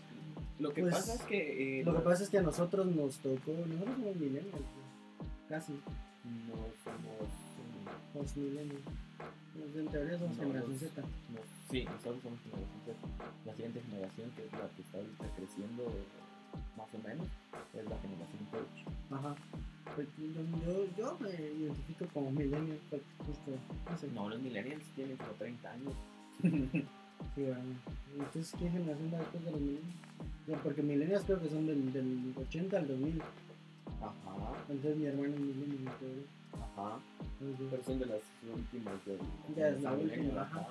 [0.59, 3.17] lo que pues, pasa es que eh, Lo que pasa es que a nosotros nos
[3.19, 3.51] tocó.
[3.67, 4.51] Nosotros somos millennials.
[4.51, 4.63] güey.
[5.49, 5.71] Casi.
[5.71, 7.29] no somos.
[8.13, 8.81] Los millennials.
[9.53, 11.01] Pues, En teoría somos No, generación Z.
[11.01, 11.39] no,
[11.71, 12.97] sí, nosotros somos generación Z.
[13.45, 15.83] La siguiente generación, que es la que está ahorita creciendo
[16.77, 17.27] más o menos,
[17.73, 18.77] es la generación Touch.
[19.11, 19.35] Ajá.
[19.95, 23.51] Pues yo, yo, me identifico como millennial, pues, justo,
[23.89, 24.07] no sé.
[24.13, 25.93] No, los millennials tienen como 30 años.
[27.33, 27.63] Sí, ¿verdad?
[28.13, 29.95] Entonces, ¿qué generación va después de los millennials?
[30.47, 33.21] Ya, porque millennials creo que son del, del 80 al 2000.
[34.01, 34.13] Ajá,
[34.69, 35.95] Entonces mi hermano es millennial.
[36.53, 36.99] ajá.
[37.39, 38.21] entonces, Pero son de las
[38.53, 39.19] últimas del.
[39.55, 40.67] Ya es la del última, ajá.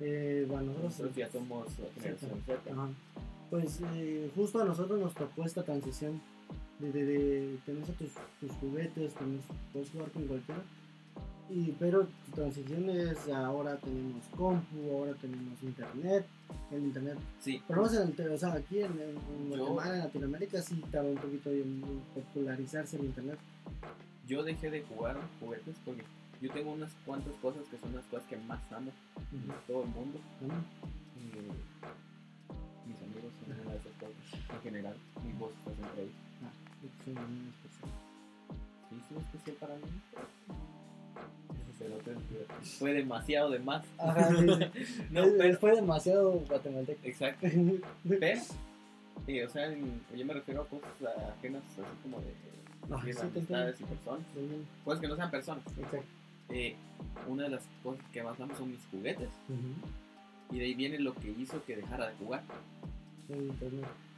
[0.00, 2.72] Eh, bueno, nosotros, Nosotros ya somos la generación Z.
[2.72, 2.88] Ajá.
[3.50, 6.20] Pues eh, justo a nosotros nos tocó esta transición
[6.78, 9.40] de, de, de tener tus, tus juguetes, tenés-
[9.72, 10.62] puedes jugar con cualquiera.
[11.50, 16.26] Y, pero tu transición es ahora tenemos compu, ahora tenemos internet,
[16.70, 17.16] el internet.
[17.40, 20.82] Sí, Pero sé, en el o sea, aquí en, en- en Guatemala, en Latinoamérica, sí
[20.92, 21.82] tardó un poquito en
[22.14, 23.38] popularizarse el internet.
[24.26, 26.02] yo dejé de jugar juguetes porque
[26.42, 28.92] yo tengo unas cuantas cosas que son las cosas que más amo
[29.32, 29.58] en Ujú.
[29.66, 30.18] todo el mundo.
[36.40, 36.48] Ah,
[42.78, 43.84] fue- demasiado de más.
[43.98, 45.06] Ajá, sí, sí.
[45.10, 47.00] no, pero, Fue demasiado guatemalteco.
[47.04, 47.46] exacto.
[48.08, 48.40] Pero,
[49.26, 49.70] sí, o sea,
[50.16, 50.88] yo me refiero a cosas
[51.38, 52.32] ajenas, así como de,
[52.90, 54.22] Ah, de sí, amistades y personas.
[54.84, 55.64] Cosas que no sean personas.
[55.66, 56.02] Exacto.
[56.50, 56.74] Eh,
[57.26, 59.28] una de las cosas que más amo son mis juguetes.
[60.50, 62.42] Y de ahí viene lo que hizo que dejara de jugar.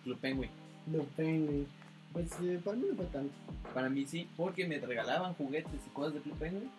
[0.05, 0.51] Club Penguin.
[0.93, 1.66] Lo Penguin.
[2.12, 3.32] Pues eh, para mí no fue tanto.
[3.72, 6.70] Para mí sí, porque me regalaban juguetes y cosas de Club Penguin.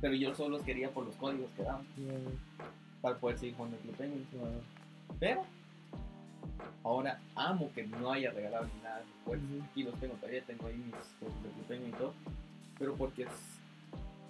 [0.00, 1.84] Pero yo solo los quería por los códigos que daban.
[3.02, 4.26] Para poder seguir jugando Club Penguin.
[5.18, 5.44] Pero
[6.84, 9.50] ahora amo que no haya regalado ni nada de juguetes.
[9.50, 9.62] Ujú.
[9.70, 12.14] Aquí los tengo todavía, tengo ahí mis cosas de Club Penguin y todo.
[12.78, 13.28] Pero porque es.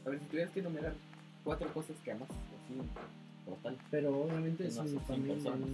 [0.06, 0.94] A ver, si tuvieras que enumerar
[1.44, 2.80] cuatro cosas que amas, así,
[3.44, 3.76] total.
[3.90, 5.34] Pero obviamente No es sin familia.
[5.34, 5.68] personas.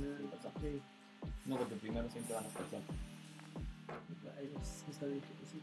[1.46, 2.86] No, porque primero siempre van las personas.
[4.90, 5.60] Está difícil.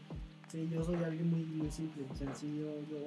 [0.50, 2.66] Sí, yo soy alguien muy, muy simple, sencillo.
[2.90, 2.98] Yo,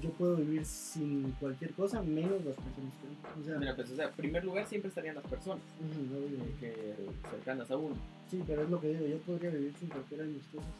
[0.00, 3.40] yo puedo vivir sin cualquier cosa, menos las personas que.
[3.40, 6.42] O sea, Mira, pues, o sea, en primer lugar siempre estarían las personas obvio.
[6.44, 7.94] eh, que cercanas a uno.
[8.30, 9.06] sí, pero es lo que digo.
[9.06, 10.70] Yo podría vivir sin cualquiera de mis cosas.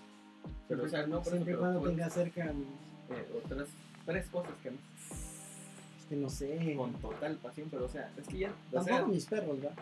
[0.69, 2.45] Pero, o sea, no, por siempre cuando tenga cerca.
[2.53, 2.67] mis-
[3.17, 3.69] eh, otras
[4.05, 4.81] tres cosas que amas
[6.01, 6.75] Es que no sé.
[6.77, 8.51] con total pasión, pero, o sea, es que ya.
[8.51, 9.77] O Tampoco sea, mis perros, ¿verdad?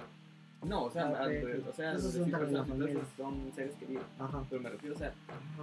[0.64, 1.26] No, o sea, Ah,
[1.68, 2.66] o sea, son decir personas,
[3.54, 4.04] seres queridos.
[4.18, 4.44] Ajá.
[4.50, 5.12] Pero me refiero, o sea,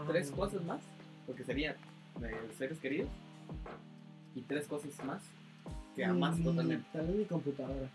[0.08, 0.82] tres cosas más,
[1.28, 1.76] porque serían
[2.24, 3.10] eh, seres queridos
[4.36, 5.22] y tres cosas más
[5.96, 6.86] que amas Y totalmente.
[6.94, 7.90] Tal vez mi computadora,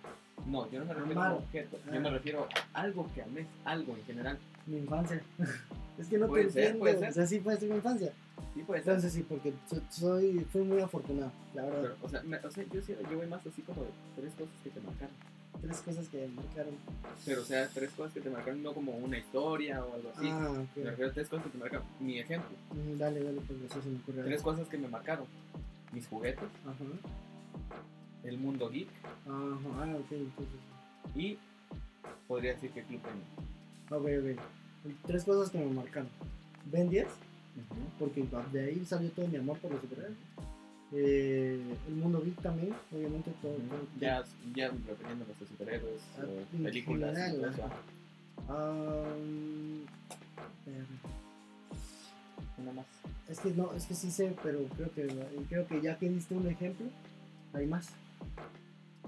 [0.47, 1.33] No, yo no me refiero Amar.
[1.33, 1.91] a un objeto, Ah.
[1.95, 4.39] yo me refiero a algo que ames, algo en general.
[4.67, 5.23] mi infancia.
[5.99, 6.79] es que no te ser, entiendo.
[6.81, 7.09] puede ser.
[7.09, 8.13] O sea, sí puede ser mi infancia.
[8.53, 8.95] Sí, puede ser.
[8.95, 11.81] Entonces sí, porque so- soy, fui muy afortunado, la verdad.
[11.83, 14.35] Pero, o sea, me- o sea, yo, sí- yo voy más así como de tres
[14.35, 15.15] cosas que te marcaron.
[15.63, 16.75] Tres cosas que me marcaron.
[17.25, 20.29] Pero, o sea, tres cosas que te marcaron, no como una historia o algo así.
[20.31, 21.87] Ah, Me refiero a tres cosas que te marcaron.
[22.01, 24.23] Mi ejemplo, Mm, Dale, dale, pues eso se me ocurre.
[24.25, 25.27] tres cosas que me marcaron.
[25.93, 26.85] Mis juguetes, Ajá.
[28.25, 28.89] el mundo geek
[29.27, 30.61] Ajá, ah, ok, entonces.
[31.15, 31.39] y
[32.29, 33.01] podría decir que Club.
[33.91, 34.41] Ok, ok.
[35.07, 36.09] Tres cosas que me marcaron.
[36.71, 37.07] Ben 10,
[37.99, 40.17] porque de ahí salió todo mi amor por los superhéroes.
[40.99, 43.57] Eh, el mundo geek también, obviamente todo.
[44.01, 44.25] Ya,
[44.55, 46.25] ya refiriéndonos a superhéroes, Ah,
[46.63, 47.55] películas, general,
[52.59, 52.87] Una más.
[53.29, 55.07] es que no, es que sí sé, pero creo que
[55.49, 56.87] creo que ya que diste un ejemplo,
[57.53, 57.89] hay más.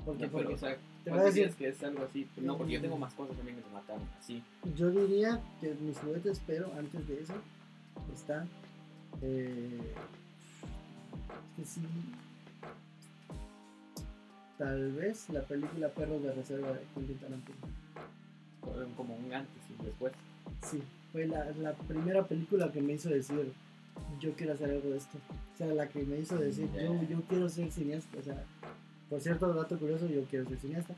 [0.05, 2.05] Porque, No, pero, porque o sea, te ¿cuál voy a decir, dirías que es algo
[2.05, 2.27] así?
[2.37, 4.43] No, porque yo tengo más cosas también que me mataron así.
[4.77, 7.35] yo diría que mis juguetes, pero antes de eso
[8.15, 8.47] está
[9.23, 9.95] eh,
[11.29, 11.81] es que sí,
[14.59, 17.59] tal vez la película Perros de Reserva de Quentin Tarantino.
[18.61, 20.13] Fueron como un antes y un después.
[20.69, 23.53] Sí, fue la, la primera película que me hizo decir,
[24.21, 25.19] yo quiero hacer algo de esto.
[25.55, 28.19] O sea, la que me hizo decir, yo, yo quiero ser cineasta.
[28.19, 28.45] O sea,
[29.09, 30.95] por cierto, dato curioso, yo quiero ser cineasta.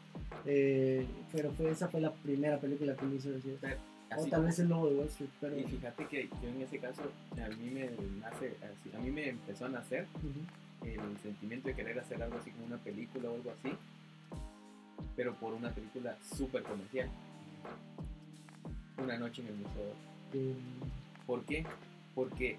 [0.46, 3.58] Eh, pero fue, esa fue la primera película que me hizo decir.
[4.16, 5.58] O tal vez el lobo de Wall Street, pero...
[5.58, 7.02] Y fíjate que yo en ese caso,
[7.32, 7.90] a mí me
[8.20, 10.06] nace, así, a mí me empezó a nacer
[10.84, 13.72] el sentimiento de querer hacer algo así como una película o algo así,
[15.16, 17.08] pero por una película súper comercial.
[18.98, 19.94] Una noche en el museo.
[20.34, 20.54] Eh,
[21.26, 21.64] ¿Por qué?
[22.14, 22.56] Porque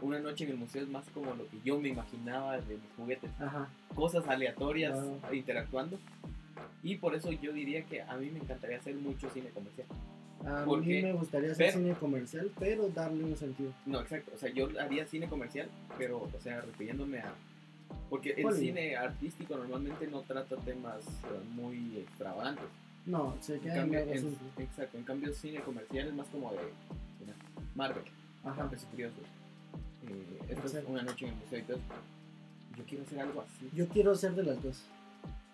[0.00, 2.92] una noche en el museo es más como lo que yo me imaginaba de mis
[2.96, 3.30] juguetes.
[3.40, 4.96] ajá, Cosas aleatorias
[5.32, 5.98] interactuando.
[6.82, 9.86] Y por eso yo diría que a mí me encantaría hacer mucho cine comercial.
[10.46, 13.72] A ¿Por mí me gustaría hacer Pero- cine comercial, pero darle un sentido.
[13.86, 14.32] No, exacto.
[14.34, 15.68] O sea, yo haría cine comercial,
[15.98, 17.32] pero, o sea, refiriéndome a.
[18.10, 21.10] Porque el cine artístico normalmente no trata temas eh,
[21.54, 22.64] muy extravagantes.
[23.06, 24.98] No, se En queda en cambio, en- exacto.
[24.98, 26.58] En cambio, cine comercial es más como de.
[27.20, 27.34] mira,
[27.74, 28.04] Marvel,
[28.44, 29.18] Ajá, Furiosos.
[30.08, 31.78] Eh, esto es una noche en el museo y todo.
[32.76, 33.68] Yo quiero hacer algo así.
[33.74, 34.82] yo quiero ser de las dos.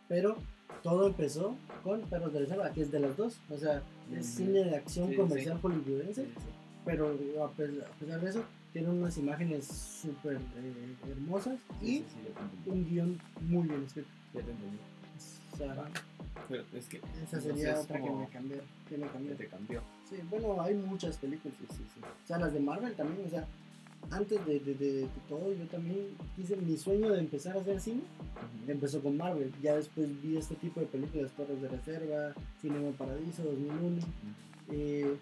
[0.08, 0.36] Pero
[0.82, 3.38] todo empezó con Perros de Reserva, que es de las dos.
[3.50, 3.82] O sea,
[4.14, 6.24] es cine de acción Sí, comercial hollywoodense.
[6.24, 6.50] Sí, sí.
[6.84, 7.14] pero
[7.44, 8.42] a pesar, de eso
[8.72, 12.04] tiene unas imágenes súper eh, hermosas y
[12.66, 14.08] un guion muy bien escrito.
[14.34, 14.78] ya te entendí.
[15.52, 15.88] O sea.
[16.48, 16.98] Pero es que.
[16.98, 18.56] esa no sé, sería es otra que me cambió.
[18.88, 19.36] Que me cambió.
[19.36, 19.82] que te cambió.
[20.08, 21.56] Sí, bueno, hay muchas películas.
[21.58, 22.00] Sí, sí, sí.
[22.02, 23.46] O sea, las de Marvel también, o sea,
[24.10, 26.06] antes de, de, de- de todo, yo también
[26.36, 28.02] hice mi sueño de empezar a hacer cine.
[28.66, 29.52] Empezó con Marvel.
[29.62, 34.02] Ya después vi este tipo de películas, Torres de Reserva, Cinema Paradiso, 2001.
[34.72, 35.16] eh,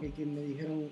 [0.00, 0.88] que, que me dijeron,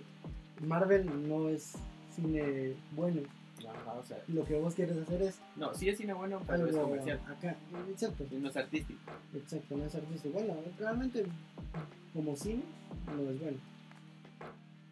[0.67, 1.73] Marvel no es
[2.15, 3.21] cine bueno.
[3.69, 6.67] Ajá, o sea, Lo que vos quieres hacer es no, sí es cine bueno, pero
[6.67, 7.21] es algo comercial.
[7.27, 7.57] acá.
[7.91, 9.01] Exacto, No es artístico.
[9.35, 10.35] exacto, no es artístico.
[10.39, 11.25] Bueno, realmente
[12.13, 12.63] como cine
[13.07, 13.59] no es bueno.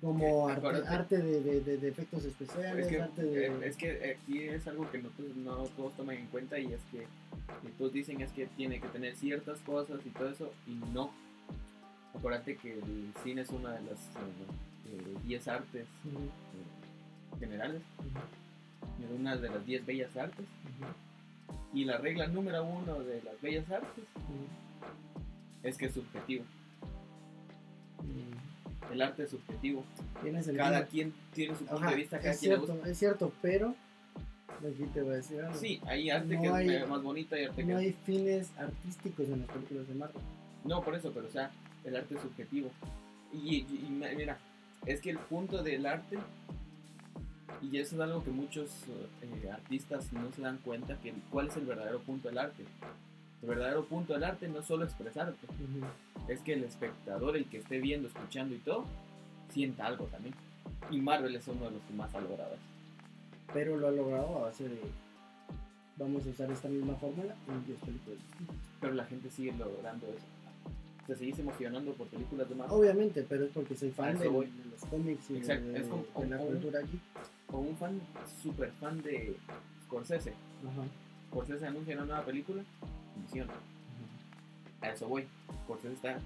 [0.04, 0.52] Como Eh,
[0.88, 3.46] arte, de, de- de- efectos especiales, Es que, arte de...
[3.46, 6.80] eh, es que aquí es algo que no, no todos toman en cuenta y es
[6.92, 7.06] que eh,
[7.78, 11.10] todos dicen es que tiene que tener ciertas cosas y todo eso y no.
[12.14, 13.98] Acuérdate que el cine es una de las
[15.24, 17.80] 10 artes Ujú, eh, generales,
[19.02, 20.44] es una de las 10 bellas artes.
[21.72, 24.04] Y la regla número uno de las bellas artes
[25.62, 26.44] es que es subjetivo.
[28.92, 29.84] El arte es subjetivo.
[30.56, 32.88] Cada quien tiene su punto Ajá, de vista, cada es quien le cierto, gusta.
[32.90, 33.74] es cierto, pero
[34.58, 35.58] aquí te voy a decir algo.
[35.58, 38.50] Sí, hay arte No que hay- es más bonito y arte que No hay fines
[38.58, 40.22] artísticos en las películas de Marvel.
[40.64, 41.50] No, por eso, pero o sea,
[41.84, 42.70] el arte es subjetivo.
[43.32, 44.38] Y, y- mira,
[44.86, 46.18] es que el punto del arte,
[47.62, 48.70] y eso es algo que muchos
[49.22, 52.64] eh, artistas no se dan cuenta, que cuál es el verdadero punto del arte.
[53.44, 55.36] El verdadero punto del arte no es solo expresarte,
[56.28, 58.86] es que el espectador, el que esté viendo, escuchando y todo,
[59.52, 60.34] sienta algo también.
[60.90, 62.62] Y Marvel es uno de los que más ha logrado eso.
[63.52, 64.80] Pero lo ha logrado a base de.
[65.98, 68.18] Vamos a usar esta misma fórmula en 10 películas.
[68.80, 70.24] Pero la gente sigue logrando eso.
[71.06, 72.78] Te sigues emocionando por películas de Marvel.
[72.78, 76.04] Obviamente, pero es porque soy fan de, de los cómics y Exacto, de- es como-
[76.22, 76.98] de la como- cultura aquí.
[77.52, 78.00] O un fan,
[78.42, 79.36] super fan de
[79.84, 80.30] Scorsese.
[80.30, 80.82] Ajá.
[81.28, 82.62] Scorsese anuncia una nueva película,
[84.80, 85.26] A eso voy.
[85.64, 86.20] Scorsese está en-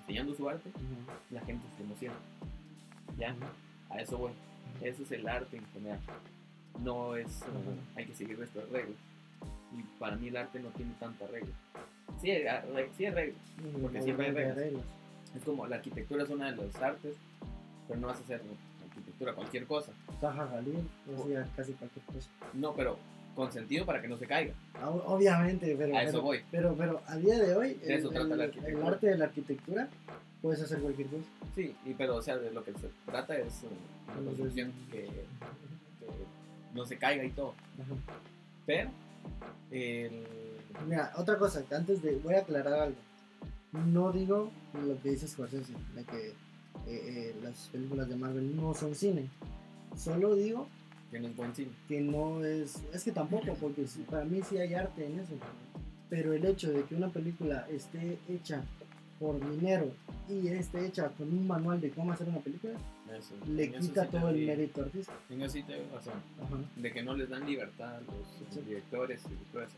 [0.00, 1.18] enseñando su arte, Ajá.
[1.30, 2.16] la gente se emociona.
[3.18, 3.34] ¿Ya?
[3.88, 4.32] A eso voy.
[4.82, 6.00] Eso es el arte en general.
[6.82, 7.42] No es.
[7.96, 8.96] hay que seguir estas reglas.
[9.76, 11.52] Y para mí el arte no tiene tantas reglas.
[12.20, 12.64] Sí hay, ah,
[12.96, 13.42] sí hay reglas.
[13.80, 14.84] Porque siempre hay Obviamente reglas.
[15.36, 17.14] Es como la arquitectura es una de las artes,
[17.86, 18.42] pero no vas a hacer
[18.88, 19.92] arquitectura cualquier cosa.
[20.20, 20.78] Hadid
[21.16, 22.28] hacía casi cualquier cosa.
[22.54, 22.98] No, pero
[23.40, 24.52] con sentido para que no se caiga.
[24.74, 26.40] Ah, Obviamente, pero, A eso pero, voy.
[26.50, 29.24] pero, pero a día de hoy, De eso el, trata el- el arte de la
[29.26, 29.88] arquitectura,
[30.42, 31.22] puedes hacer cualquier cosa.
[31.54, 34.72] Sí, y, pero o sea, de lo que se trata es eh, una Entonces, construcción
[34.90, 37.54] que, que no se caiga y todo.
[37.80, 37.94] Ajá.
[38.66, 38.90] Pero,
[39.70, 40.24] el,
[40.88, 42.16] Mira, otra cosa, antes de.
[42.16, 42.96] Voy a aclarar algo.
[43.72, 44.50] No digo
[44.86, 46.32] lo que dice Scorsese, de que eh,
[46.86, 49.28] eh, las películas de Marvel no son cine.
[49.96, 50.66] Solo digo
[51.10, 51.70] que no es buen cine.
[51.88, 52.82] que no es.
[52.92, 55.32] Es que tampoco, porque para mí sí hay arte en eso.
[56.08, 58.62] Pero el hecho de que una película esté hecha
[59.18, 59.92] por dinero
[60.28, 62.72] y esté hecha con un manual de cómo hacer una película,
[63.16, 65.18] Eso, le en quita sí todo el mérito artístico.
[65.28, 66.14] En eso sí te razón.
[66.42, 68.60] Ajá, De que no les dan libertad a los Sí.
[68.66, 69.74] directores y todo eso.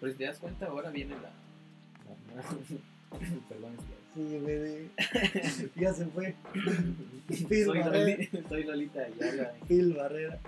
[0.00, 1.30] Pero si te das cuenta, ahora viene la.
[2.34, 2.42] la-
[3.48, 4.88] perdón, es que- Sí, bebé.
[5.76, 6.34] ya se fue.
[7.48, 8.16] Phil soy, Barrera.
[8.22, 9.52] Loli- soy Lolita Ayala.
[9.68, 10.38] Phil Barrera.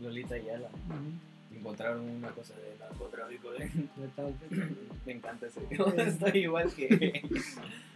[0.00, 0.68] Lolita Ayala.
[0.68, 1.56] Ujú.
[1.58, 3.54] Encontraron una cosa de narcotráfico.
[3.54, 3.70] ¿eh?
[5.06, 5.60] Me encanta ese.
[6.08, 6.86] Estoy igual que.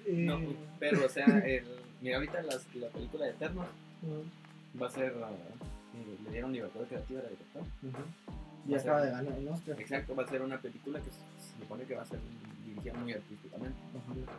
[0.07, 0.39] Eh, No,
[0.79, 1.65] pero o sea, el,
[2.01, 3.67] mira, ahorita las, la película de Eternos
[4.03, 5.13] ujú, va a ser.
[5.13, 7.63] eh, le dieron libertad creativa al director.
[7.83, 8.71] ujú.
[8.71, 9.81] Y acaba ser- de ganar un Oscar.
[9.81, 12.19] Exacto, va a ser una película que se se supone que va a ser
[12.65, 13.79] dirigida muy artísticamente.
[13.97, 14.31] Ajá.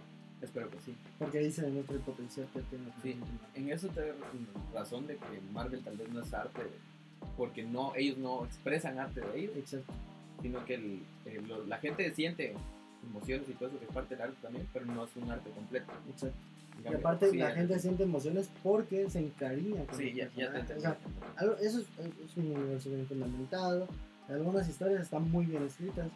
[0.42, 0.96] Espero que sí.
[1.18, 2.86] Porque ahí se demuestra el potencial que tiene.
[3.02, 3.16] Sí,
[3.56, 4.14] en eso te
[4.74, 6.62] razón de que Marvel tal vez no es arte,
[7.36, 9.92] porque no ellos no expresan arte de ellos, Exacto.
[10.42, 12.54] sino que el- el- lo- la gente siente
[13.10, 15.50] emociones y todo eso que es parte del arte también, pero no es un arte
[15.52, 15.92] completo.
[16.10, 16.38] exacto.
[16.88, 20.74] Y aparte sí, la gente siente emociones porque se encariña con Sí, ya, ya te.
[20.76, 20.96] O sea,
[21.60, 21.86] eso es,
[22.24, 23.88] es un universo bien fundamentado.
[24.30, 26.08] Algunas historias están muy bien escritas.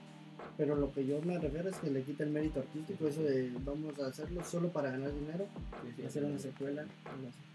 [0.58, 3.52] Pero lo que yo me refiero es que le quita el mérito artístico, eso de
[3.64, 5.48] vamos a hacerlo solo para ganar dinero,
[5.84, 6.86] Sí, sí, hacer una secuela.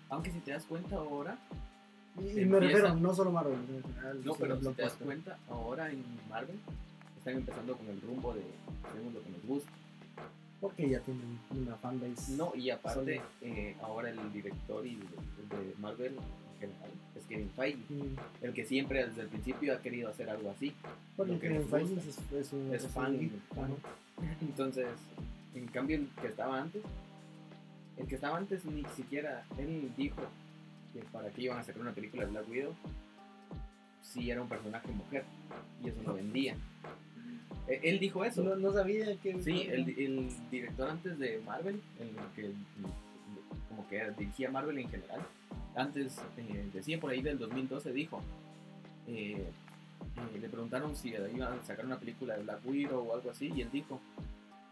[0.09, 1.39] Aunque si te das cuenta ahora,
[2.19, 5.91] Y, me refiero no solo Marvel, en general, no, pero si te das cuenta, ahora
[5.91, 6.59] en Marvel
[7.19, 8.43] están empezando con el rumbo de
[8.89, 9.71] hacemos lo que nos gusta.
[10.61, 12.37] Porque ya tienen una fanbase.
[12.37, 16.17] No, y aparte, eh, ahora el director y de, de Marvel
[17.17, 20.73] es Kevin Feige, Mm, el que siempre desde el principio ha querido hacer algo así.
[21.17, 23.31] Porque Lo que Kevin Feige es, es un Es un fan.
[24.41, 24.87] Entonces,
[25.55, 26.83] en cambio, el que estaba antes,
[27.97, 30.23] el que estaba antes ni siquiera, él dijo
[30.93, 32.75] que para que iban a sacar una película de Black Widow,
[34.03, 35.25] si era un personaje mujer,
[35.83, 36.57] y eso no vendía.
[37.69, 38.43] Eh, Él dijo eso.
[38.45, 39.43] No, no sabía que.
[39.43, 42.53] Sí, el, el director antes de Marvel, el que
[43.69, 45.21] como que dirigía Marvel en general,
[45.77, 48.21] antes eh, decía por ahí del 2012 dijo
[49.07, 49.47] eh,
[50.35, 53.53] eh, le preguntaron si iban a sacar una película de Black Widow o algo así,
[53.55, 54.01] y él dijo,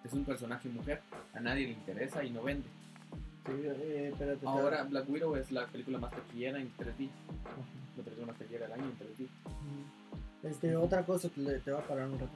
[0.05, 1.01] es un personaje mujer,
[1.35, 2.67] a nadie le interesa y no vende.
[3.47, 7.09] Sí, eh, espérate, te- Ahora Black Widow es la película más taquillera en 3D,
[7.99, 9.29] la película más taquillera del año en 3D.
[10.51, 12.33] Este, otra cosa que te va a parar un rato.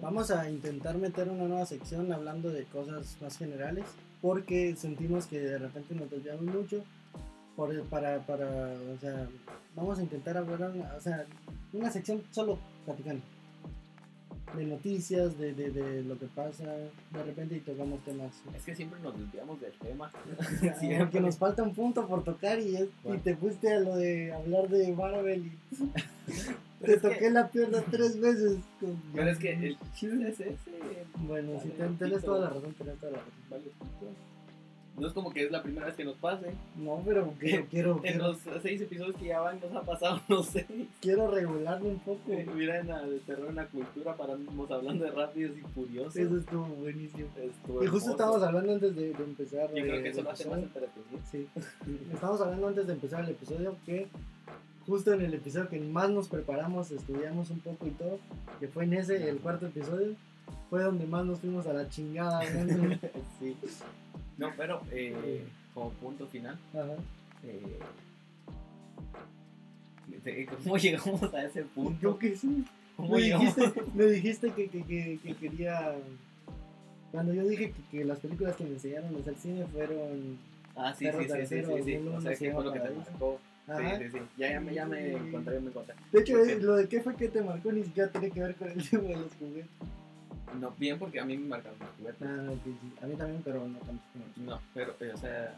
[0.00, 3.84] Vamos a intentar meter una nueva sección hablando de cosas más generales,
[4.20, 6.82] porque sentimos que de repente nos desviamos mucho.
[7.56, 9.26] Por, para, para, o sea,
[9.74, 11.24] vamos a intentar hablar, una, o sea,
[11.72, 13.22] una sección solo platicando.
[14.56, 18.30] De noticias, de, de, de lo que pasa, de repente y tocamos temas.
[18.54, 20.10] Es que siempre nos desviamos del tema.
[20.78, 21.20] Siempre.
[21.20, 24.68] nos falta un punto por tocar y, es- y te fuiste a lo de hablar
[24.68, 25.52] de Marvel y
[26.80, 28.58] te que- toqué la pierna tres veces.
[28.80, 30.56] con- Pero es que el chiste es ese.
[31.18, 33.32] Bueno, Vale, ten- tenés toda la razón, tenés toda la razón.
[33.50, 33.64] Vale.
[34.98, 36.46] No es como que es la primera vez que nos pase.
[36.76, 40.20] No, pero quiero, quiero, En quiero, los seis episodios que ya van nos ha pasado,
[40.28, 40.66] no sé.
[41.00, 42.32] quiero regularme un poco.
[42.54, 46.16] Mira en la de terror en la cultura, paramos hablando de rápidos y furiosos.
[46.16, 47.28] Eso estuvo buenísimo.
[47.36, 49.68] Estuvo Y justo estábamos hablando antes de, de empezar.
[49.74, 50.60] Yo creo que eso lo hace más.
[51.30, 51.46] Sí,
[52.12, 54.08] estamos hablando antes de empezar el episodio que
[54.86, 58.18] justo en el episodio que más nos preparamos, estudiamos un poco y todo,
[58.60, 60.14] que fue en ese, el cuarto episodio,
[60.70, 62.40] fue donde más nos fuimos a la chingada.
[63.38, 63.56] sí.
[64.38, 66.92] No, pero eh, como punto final, Ajá.
[67.44, 67.78] eh,
[70.24, 71.98] de- ¿cómo llegamos a ese punto?
[72.00, 72.64] Yo que sí.
[72.96, 73.54] ¿Cómo Me llegamos?
[73.56, 75.94] dijiste, me dijiste que, que, que, que quería.
[77.12, 80.38] Cuando yo dije que, las películas que me enseñaron a hacer cine fueron.
[80.74, 81.96] Ah, sí, sí, sí, sí, sí, sí.
[82.08, 83.40] O sea, que fue lo que te marcó.
[83.68, 83.98] Ajá.
[83.98, 84.18] Sí, sí, sí.
[84.36, 85.94] Ya, ya, me- ya me encontré, me encontré.
[86.12, 88.40] De hecho, Porque- eh, lo de qué fue que te marcó ni siquiera tiene que
[88.40, 89.70] ver con el tema de los juguetes.
[90.60, 92.22] No, bien porque a mí me marcaron los juguetes.
[92.28, 92.92] Ah, ok, sí.
[93.02, 94.02] A mí también, pero no tanto.
[94.36, 95.54] No, pero, eh, o sea,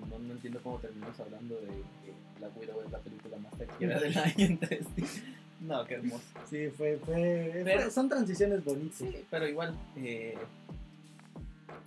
[0.00, 3.52] no, no- no entiendo cómo terminamos hablando de que Black Widow es la película más
[3.58, 5.06] taquillera del año en 3D.
[5.60, 6.24] No, qué hermoso.
[6.50, 8.96] Sí, fue, fue, Pero- fue- Son transiciones bonitas.
[8.98, 9.74] Sí, pero igual.
[9.96, 10.36] Eh...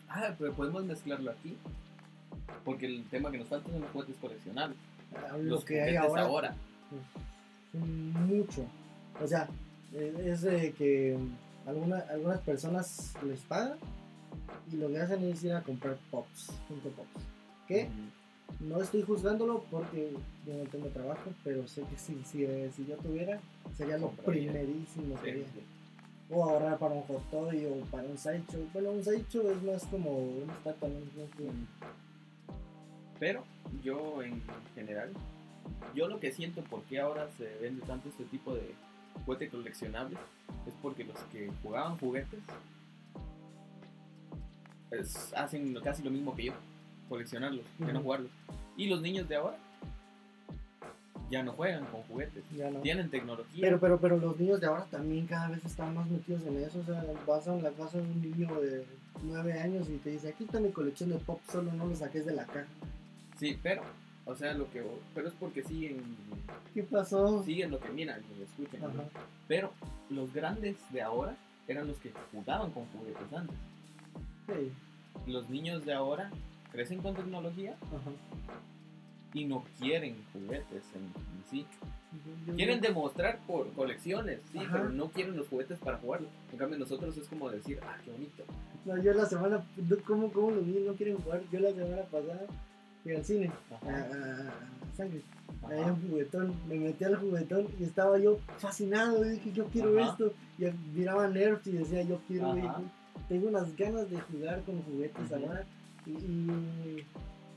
[0.10, 1.58] Ah, pero podemos mezclarlo aquí.
[2.66, 4.78] Porque el tema que nos falta son los juguetes coleccionables.
[5.16, 6.56] Ah, Lo Los que hay ahora, ahora.
[7.74, 8.66] mucho.
[9.22, 9.48] O sea,
[9.94, 11.18] eh, es de que
[11.68, 13.78] alguna- algunas personas les pagan
[14.72, 17.24] y lo que hacen es ir a comprar pops, Funko Pops.
[17.68, 17.90] Que
[18.62, 20.14] no estoy juzgándolo porque
[20.46, 23.40] yo no tengo trabajo, pero sé que si, si, eh, si yo tuviera,
[23.78, 24.52] sería lo Compraría.
[24.52, 25.46] primerísimo que sí, haría.
[25.48, 25.62] sí.
[26.30, 28.68] O ahorrar para un hot toy o para un sideshow.
[28.74, 30.96] Bueno, un sideshow es más como un estatua, ¿no?
[33.20, 33.44] Pero
[33.84, 34.42] yo en
[34.76, 35.12] general,
[35.96, 38.74] yo lo que siento por qué ahora se vende tanto este tipo de
[39.26, 40.18] juguete coleccionable
[40.66, 42.40] es porque los que jugaban juguetes
[44.92, 46.54] es- hacen casi lo mismo que yo,
[47.10, 48.32] coleccionarlos, que no jugarlos.
[48.78, 49.58] Y los niños de ahora
[51.30, 52.80] ya no juegan con juguetes, Ya no.
[52.80, 53.60] tienen tecnología.
[53.62, 56.80] Pero, pero, pero los niños de ahora también cada vez están más metidos en eso.
[56.80, 58.86] O sea, vas a la casa de un niño de
[59.24, 62.26] 9 años y te dice, aquí está mi colección de pop, solo no lo saques
[62.26, 62.68] de la caja.
[63.38, 63.82] Sí, pero,
[64.28, 64.84] o sea, lo que,
[65.16, 66.02] pero es porque siguen,
[66.74, 67.44] ¿Qué pasó?
[67.44, 68.82] siguen lo que miran y escuchan.
[68.96, 69.04] ¿no?
[69.48, 69.72] Pero
[70.10, 71.36] los grandes de ahora
[71.68, 73.56] eran los que jugaban con juguetes antes.
[74.48, 74.72] Sí.
[75.32, 76.30] Los niños de ahora
[76.72, 78.12] crecen con tecnología Ajá.
[79.34, 81.66] y no quieren juguetes en, en sí.
[82.26, 84.70] Yo- yo- Quieren demostrar por colecciones, sí, Ajá.
[84.74, 86.30] pero no quieren los juguetes para jugarlos.
[86.52, 88.44] En cambio, nosotros es como decir, ah, qué bonito.
[88.86, 89.64] No, yo la semana,
[90.06, 91.42] ¿cómo, cómo los niños no quieren jugar?
[91.52, 92.46] Yo la semana pasada
[93.08, 94.50] fui al cine, a, Ajá, a-
[94.92, 95.22] a Sangre.
[95.64, 95.68] ajá.
[95.74, 99.98] Había un juguetón, me metí al juguetón y estaba yo fascinado, y dije yo quiero
[100.02, 100.12] Ajá.
[100.12, 100.66] esto, y
[100.98, 102.60] miraba Nerf y decía yo quiero, Ajá.
[102.60, 102.82] esto.
[103.30, 105.36] tengo unas ganas de jugar con juguetes Ujú.
[105.36, 105.66] ahora
[106.06, 107.06] y, y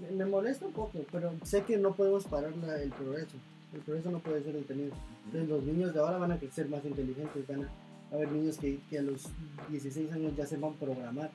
[0.01, 3.37] me- me molesta un poco, pero sé que no podemos parar la- el progreso,
[3.75, 4.93] el progreso no puede ser detenido.
[5.27, 8.79] Entonces los niños de ahora van a crecer más inteligentes, van a haber niños que,
[8.89, 9.29] que a los
[9.69, 11.31] 16 años ya sepan programar,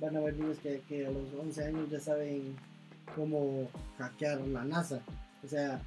[0.00, 2.56] van a haber niños que, que a los 11 años ya saben
[3.14, 5.00] cómo hackear la NASA,
[5.44, 5.80] o sea,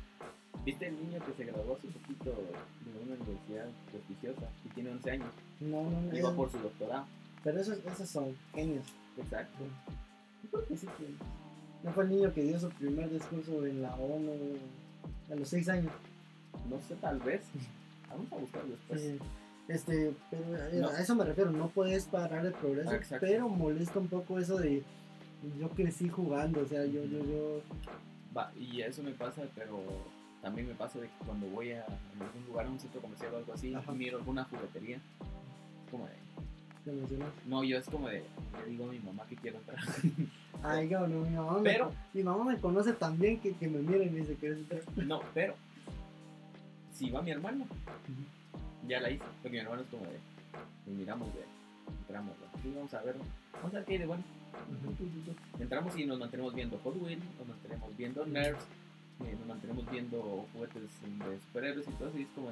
[0.65, 5.11] ¿Viste el niño que se graduó hace poquito de una universidad prestigiosa y tiene 11
[5.11, 5.27] años?
[5.61, 7.05] no, no, no, es- por su doctorado.
[7.43, 8.85] pero esos, esos son genios.
[9.17, 9.59] Exacto.
[10.43, 11.13] Yo creo que sí que-
[11.83, 14.31] No fue el niño que dio su primer discurso en la ONU
[15.31, 15.93] a los 6 años.
[16.69, 17.41] No sé, tal vez.
[18.09, 19.01] Vamos a buscarlo después.
[19.01, 19.19] Sí.
[19.69, 20.89] Este, pero eh, No.
[20.89, 23.25] a eso me refiero, no puedes parar el progreso, Ah, exacto.
[23.25, 24.83] pero molesta un poco eso de
[25.59, 27.61] yo crecí jugando, o sea, yo, yo, yo,
[28.35, 29.79] Va, y eso me pasa, pero
[30.41, 33.37] también me pasa de que cuando voy a algún lugar, a un centro comercial o
[33.37, 33.91] algo así, Ajá.
[33.91, 36.13] miro alguna juguetería, es como de,
[36.85, 37.29] te emocionas.
[37.45, 38.23] no, yo es como de,
[38.63, 39.79] le digo a mi mamá que quiero entrar.
[40.63, 43.79] Ay, no, mi mamá, me, Pero- mi mamá me conoce tan bien que, que me
[43.79, 44.59] mira y me dice que eres
[44.97, 45.55] no, pero
[46.93, 47.65] si va mi hermano,
[48.87, 50.19] ya la hice, porque mi hermano es como de,
[50.91, 51.45] miramos de,
[52.01, 52.61] entramos, ¿no?
[52.61, 53.15] Sí, vamos a ver,
[53.53, 54.23] vamos a ver qué hay de bueno.
[55.59, 58.63] Entramos y nos mantenemos viendo Hot Wheels, nos mantenemos viendo Nerds,
[59.25, 62.51] eh, nos mantenemos viendo juguetes de superhéroes y todo eso, y es como.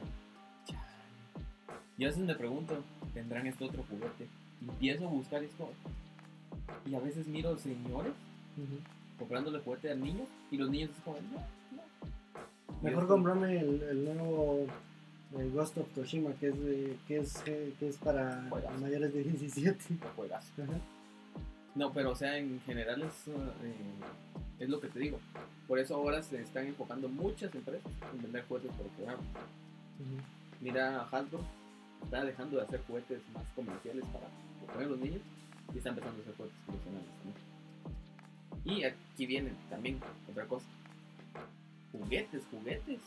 [1.98, 2.84] Y a veces me pregunto,
[3.14, 4.28] ¿tendrán este otro juguete?
[4.62, 5.72] Y empiezo a buscar y es como,
[6.86, 8.14] y a veces miro señores
[9.18, 11.40] comprándole juguete a niños, y los niños es como, no,
[11.76, 12.82] no.
[12.84, 14.68] Mejor es como, comprarme el, el nuevo
[15.38, 18.78] el Ghost of Toshima, que es, de- que es, que es para Juegazo.
[18.80, 19.78] mayores de 17.
[20.02, 20.46] "No juegas".
[20.62, 20.80] Ajá.
[21.78, 23.76] No, pero o sea, en general es, eh,
[24.60, 25.20] es lo que te digo.
[25.68, 29.22] Por eso ahora se están enfocando muchas empresas en vender juguetes por programa.
[30.60, 31.40] Mira, Hasbro
[32.04, 34.26] está dejando de hacer juguetes más comerciales para
[34.74, 35.22] poner los niños
[35.72, 38.80] y está empezando a hacer juguetes profesionales también.
[38.80, 40.00] Y aquí viene también
[40.32, 40.66] otra cosa.
[41.92, 43.02] Juguetes, juguetes.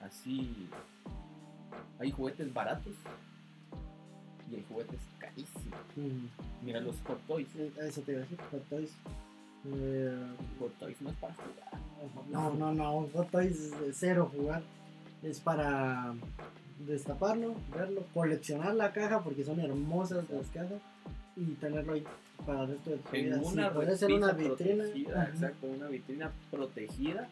[0.00, 0.68] Así.
[1.98, 2.94] Hay juguetes baratos
[4.50, 5.78] y hay juguetes carísimos.
[5.96, 6.26] Mm.
[6.64, 7.48] Mira los Hot Toys.
[7.56, 8.90] Eh, Eso te iba a decir, Hot Toys.
[9.66, 10.18] Eh,
[10.60, 11.80] Hot Toys no es para jugar.
[12.30, 14.62] no, no, no, Hot Toys es cero jugar.
[15.22, 16.14] Es para
[16.86, 20.82] destaparlo, verlo, coleccionar la caja porque son hermosas las cajas
[21.36, 22.04] y tenerlo ahí
[22.44, 23.36] para el resto de tu vida.
[23.36, 24.84] En Sí, una puede ser una vitrina.
[24.84, 27.28] protegida, exacto, una vitrina protegida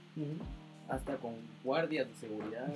[0.88, 1.34] hasta con
[1.64, 2.72] guardias de seguridad.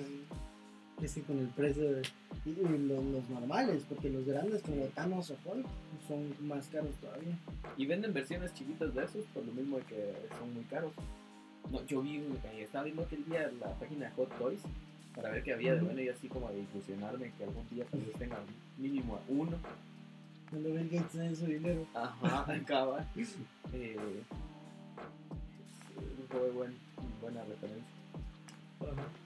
[1.05, 2.03] Sí con el precio de,
[2.44, 5.66] y, y los, los normales porque los grandes como Thanos o Hulk
[6.09, 7.36] son más caros todavía
[7.76, 10.92] Y venden versiones chiquitas de esos por lo mismo de que son muy caros.
[11.70, 14.61] No, yo vi, eh, estaba viendo aquel día la página de Hot Toys
[15.14, 18.01] para ver qué había de bueno y así como de ilusionarme que algún día tal
[18.01, 18.38] vez tenga
[18.78, 19.57] mínimo uno.
[20.51, 23.05] cuando Bill Gates tiene su dinero Ajá, acaba.
[23.72, 23.97] Eh,
[26.30, 26.74] fue buen,
[27.20, 27.95] buena referencia.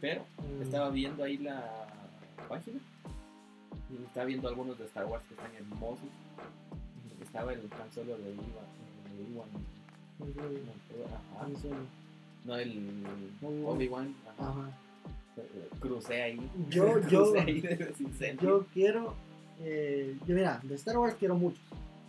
[0.00, 1.86] Pero Mm, estaba viendo ahí la
[2.48, 2.78] página
[3.90, 6.08] y estaba viendo algunos de Star Wars que están hermosos.
[7.22, 8.68] Estaba el tan solo de Iwan,
[9.16, 9.48] de Iwan,
[10.18, 10.62] muy bien,
[12.44, 13.04] no, el
[13.42, 13.74] Obi-Wan.
[13.76, 14.70] Obi-Wan, ajá,
[15.80, 16.50] crucé ahí.
[16.70, 17.62] Yo- yo- ahí
[18.40, 19.14] yo quiero
[19.62, 21.60] eh, yo mira de Star Wars quiero muchos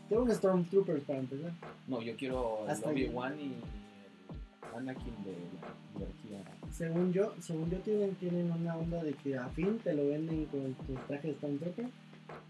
[0.08, 1.52] quiero un Stormtrooper para empezar
[1.88, 2.89] No, yo quiero Hasta.
[2.89, 6.39] Obi-Wan y el Anakin de la jerarquía.
[6.72, 10.45] Según yo según yo tienen tienen una onda de que a fin te lo venden
[10.45, 11.86] con tu traje de Stormtrooper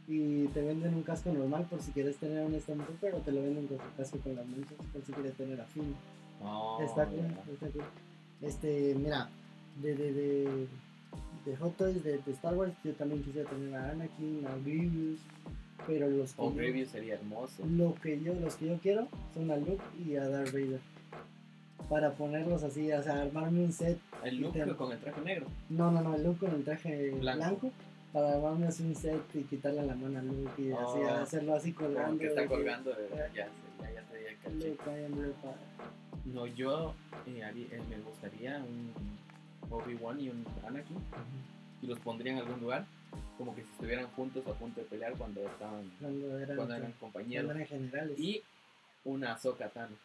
[0.07, 3.41] y te venden un casco normal por si quieres tener un Stormtrooper o te lo
[3.41, 5.95] venden con tu casco con las manchas por si quieres tener a fin
[6.41, 7.83] No, Está cool, está cool.
[8.41, 9.29] Este, mira,
[9.81, 10.67] de, de, de,
[11.45, 15.19] de Hot Toys de, de Star Wars, yo también quisiera tener a Anakin, a Grievous,
[15.87, 17.63] pero los que, O yo, Grievous sería hermoso.
[17.65, 20.79] lo que yo, los que yo quiero son a Luke y a Darth Vader.
[21.89, 23.97] Para ponerlos así, o sea, armarme un set.
[24.23, 25.45] El look Te- con el traje negro.
[25.69, 27.37] No, no, no, Luke con el traje Blanco.
[27.45, 27.71] blanco.
[28.13, 31.09] para armarme así un set y quitarle la mano a Luke y así, Oh.
[31.09, 32.17] hacerlo así colgando.
[32.19, 33.05] Que está colgando de.
[33.05, 33.47] eh, Ya,
[33.79, 34.75] ya, ya te di el caché.
[34.75, 35.09] Father.
[36.25, 36.93] No, yo
[37.25, 38.91] eh, haría- eh, me gustaría un
[39.69, 40.97] Obi-Wan y un Anakin
[41.81, 42.85] y los pondría en algún lugar,
[43.37, 46.81] como que si estuvieran juntos a punto de pelear cuando estaban Cuando eran, cuando eran
[46.91, 47.51] cuando compañeros.
[47.55, 48.19] eran generales.
[48.19, 48.43] Y
[49.05, 49.95] una Ahsoka Tano.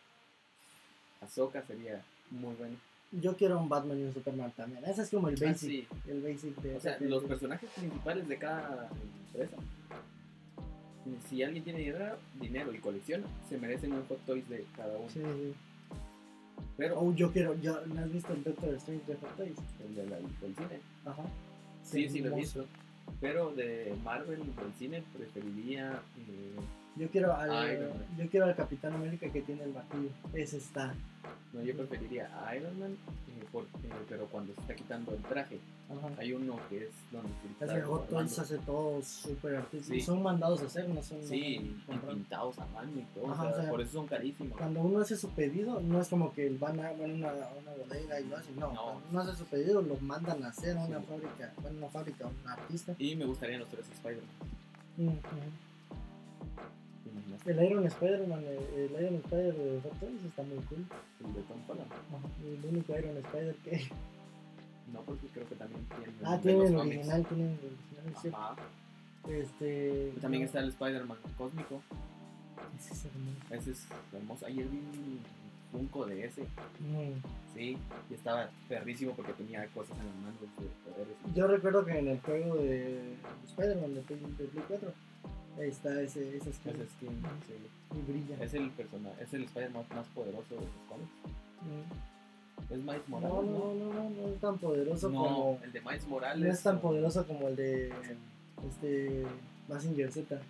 [1.21, 2.77] Ahsoka sería muy bueno.
[3.13, 4.85] Yo quiero un Batman y un Superman también.
[4.85, 5.71] Ese es como el Ah, basic.
[5.71, 5.87] sí.
[6.09, 8.89] El basic de O sea, los personajes principales de cada
[9.33, 9.57] empresa.
[11.29, 15.09] Si alguien tiene dinero, dinero y colecciona, se merecen un Hot Toys de cada uno.
[15.09, 15.55] Sí, sí.
[16.77, 17.55] Pero Oh, yo quiero.
[17.61, 19.57] Yo, ¿No has visto el Doctor Strange de Hot Toys?
[19.87, 21.23] el de la, del cine, Ajá.
[21.85, 22.67] sí, sí lo he visto.
[23.21, 26.57] Pero de Marvel del cine preferiría eh,
[26.97, 28.07] Yo quiero al, Iron Man.
[28.17, 30.09] yo quiero al Capitán América que tiene el martillo.
[30.33, 30.95] Ese está.
[31.53, 35.23] no yo preferiría a Iron Man eh, por- eh, pero cuando se está quitando el
[35.23, 35.59] traje
[35.91, 36.09] Ajá.
[36.19, 38.43] hay uno que es donde se Es está que Hot Toys guardando.
[38.43, 39.95] hace todo súper artístico.
[39.95, 40.01] Sí.
[40.01, 42.15] Son mandados a hacer, no son sí y comprados.
[42.15, 44.81] pintados a mano y todo Ajá, o sea, o sea, por eso son carísimos Cuando
[44.81, 47.73] uno hace su pedido, no es como que van a, van a una, a una
[47.79, 48.57] bodega y lo hacen.
[48.57, 48.83] No, No.
[48.83, 51.07] cuando uno hace su pedido, lo mandan a hacer a una Sí.
[51.09, 51.53] fábrica.
[51.61, 52.95] Bueno, una fábrica, un artista.
[52.99, 54.31] y me gustarían los tres Spider-Man
[54.99, 55.21] Mm, ujú.
[57.47, 60.85] El Iron Spider-Man, el, el Iron Spider de Toys está muy cool.
[61.25, 61.91] el de Tom Holland
[62.45, 63.89] El único Iron Spider que.
[64.93, 68.23] no porque creo que también tiene Ah, tiene el original, tiene el original.
[68.23, 68.29] sí.
[68.33, 68.57] Ajá.
[69.29, 70.13] Este.
[70.21, 71.83] también está el Spider-Man cósmico
[72.79, 73.55] ese es hermoso.
[73.55, 75.21] ese es hermoso ayer vi un
[75.73, 76.43] Funko de ese
[76.79, 77.19] Mm.
[77.55, 77.77] sí
[78.09, 82.07] y estaba perrísimo porque tenía cosas en las manos de poderes Yo recuerdo que en
[82.09, 83.15] el juego de
[83.49, 84.21] Spider-Man de Play
[84.69, 84.93] 4
[85.59, 87.99] ahí está ese, ese skin ese skin sí.
[87.99, 88.45] y brilla.
[88.45, 91.11] es el personaje es el Spider-Man más poderoso de los cómics
[91.63, 92.73] Mm.
[92.73, 93.75] Es Miles No, Morales, no, ¿no?
[93.75, 95.59] no, no, no es tan poderoso No, como.
[95.65, 96.45] el de Miles Morales.
[96.47, 97.93] No es tan o- poderoso como el de.
[98.69, 99.25] Este.
[99.69, 100.41] Mazinger Z.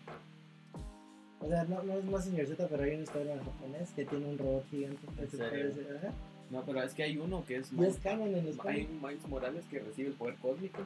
[1.40, 4.38] O sea, no, no es Mazinger Z, pero hay un Spider-Man japonés que tiene un
[4.38, 4.98] robot gigante.
[5.18, 5.50] ¿En se serio?
[5.72, 6.10] parece-.
[6.50, 9.26] No, pero es que hay uno que es Miles, es canon en hay un Miles
[9.28, 10.80] Morales que recibe el poder cósmico.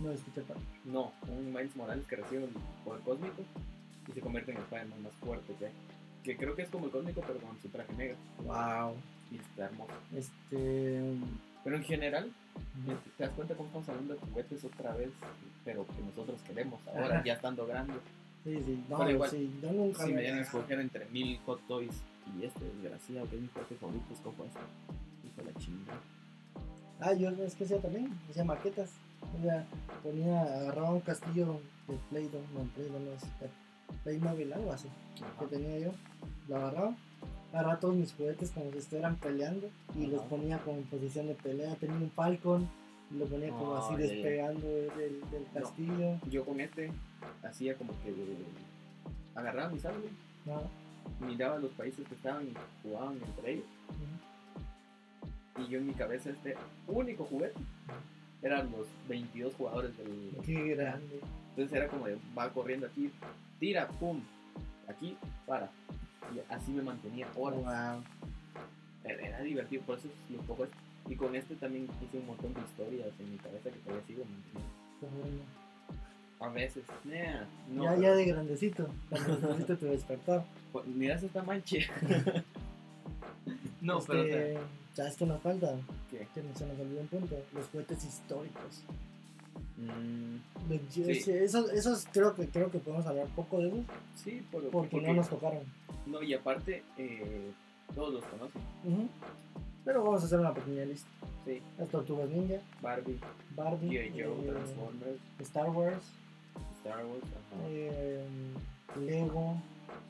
[0.00, 0.60] No escucha para.
[0.84, 2.50] No, un Miles Morales que recibe el
[2.84, 3.42] poder cósmico
[4.08, 5.70] y se convierte en el Spider-Man más fuerte que.
[6.24, 8.16] Que creo que es como el cósmico, pero con su traje negro.
[8.44, 8.94] Wow.
[9.30, 9.92] Y está hermoso.
[10.16, 11.02] Este.
[11.64, 12.30] Pero en general,
[13.16, 15.10] ¿te das cuenta cómo estamos hablando de juguetes otra vez?
[15.64, 17.24] Pero que nosotros queremos ahora, Ajá.
[17.24, 17.96] ya estando grandes.
[18.44, 18.84] Sí, sí.
[18.88, 22.02] No, igual, sí, yo nunca Si me dieran a escoger entre mil hot toys
[22.38, 24.60] y este desgraciado que es mi juguete favorito, escojo este.
[25.26, 26.00] Hijo de la chingada.
[27.00, 28.90] Ah, yo es que hacía también, hacía maquetas.
[29.42, 29.64] Sea,
[30.02, 33.50] ponía, agarraba un castillo de Play-Doh, no, Play-Doh no es, eh,
[34.04, 34.88] Playmobil, algo así,
[35.38, 35.90] que tenía yo.
[36.48, 36.94] Lo agarraba,
[37.52, 41.34] agarraba todos mis juguetes como si estuvieran peleando y los ponía como en posición de
[41.34, 41.74] pelea.
[41.76, 42.68] Tenía un Falcon
[43.10, 44.12] y lo ponía como Ah, así ya, ya.
[44.12, 45.60] despegando del, del No.
[45.60, 46.18] castillo.
[46.30, 46.90] Yo con este
[47.42, 48.14] hacía como que
[49.34, 50.10] agarraba mis árboles,
[50.46, 50.62] No,
[51.26, 53.66] miraba los países que estaban y jugaban entre ellos.
[55.58, 56.56] Y yo en mi cabeza este
[56.88, 57.54] único juguete
[58.44, 60.30] eran los 22 jugadores del...
[60.44, 61.20] qué grande.
[61.50, 63.10] Entonces era como de, va corriendo aquí,
[63.58, 64.20] tira, pum,
[64.86, 65.16] aquí,
[65.46, 65.70] para.
[66.34, 67.60] Y así me mantenía horas.
[67.60, 68.02] Wow.
[69.04, 70.66] Era, era divertido, por eso es lo poco.
[71.08, 74.24] Y con este también hice un montón de historias en mi cabeza que todavía sigo
[74.24, 74.72] manteniendo.
[75.00, 75.42] qué bueno.
[76.40, 77.84] A veces, nah, no.
[77.84, 80.44] ya, ya de grandecito, cuando necesito tu despertar.
[80.72, 81.86] pues, Miras esta manche.
[83.80, 84.60] no, Este, pero o sea,
[84.94, 85.76] ¿Sabes qué nos falta?
[86.10, 86.26] ¿qué?
[86.34, 87.36] Que no se nos olvidó un punto.
[87.52, 88.82] Los juguetes históricos.
[89.76, 90.36] Mm,
[90.90, 91.02] Sí.
[91.32, 93.80] esos, esos creo que creo que podemos hablar poco de esos
[94.14, 95.62] sí, por- porque, porque, no nos tocaron.
[96.06, 97.50] no, y aparte, eh,
[97.94, 98.62] todos los conocen.
[98.84, 99.08] Ujú.
[99.84, 101.08] Pero vamos a hacer una pequeña lista.
[101.44, 103.18] Sí, Las Tortugas Ninja, Barbie,
[103.54, 104.10] Barbie, G.I.
[104.22, 106.04] Joe, eh, Transformers, Star Wars,
[106.78, 107.62] Star Wars, ajá.
[107.68, 108.24] eh,
[109.00, 109.56] Lego,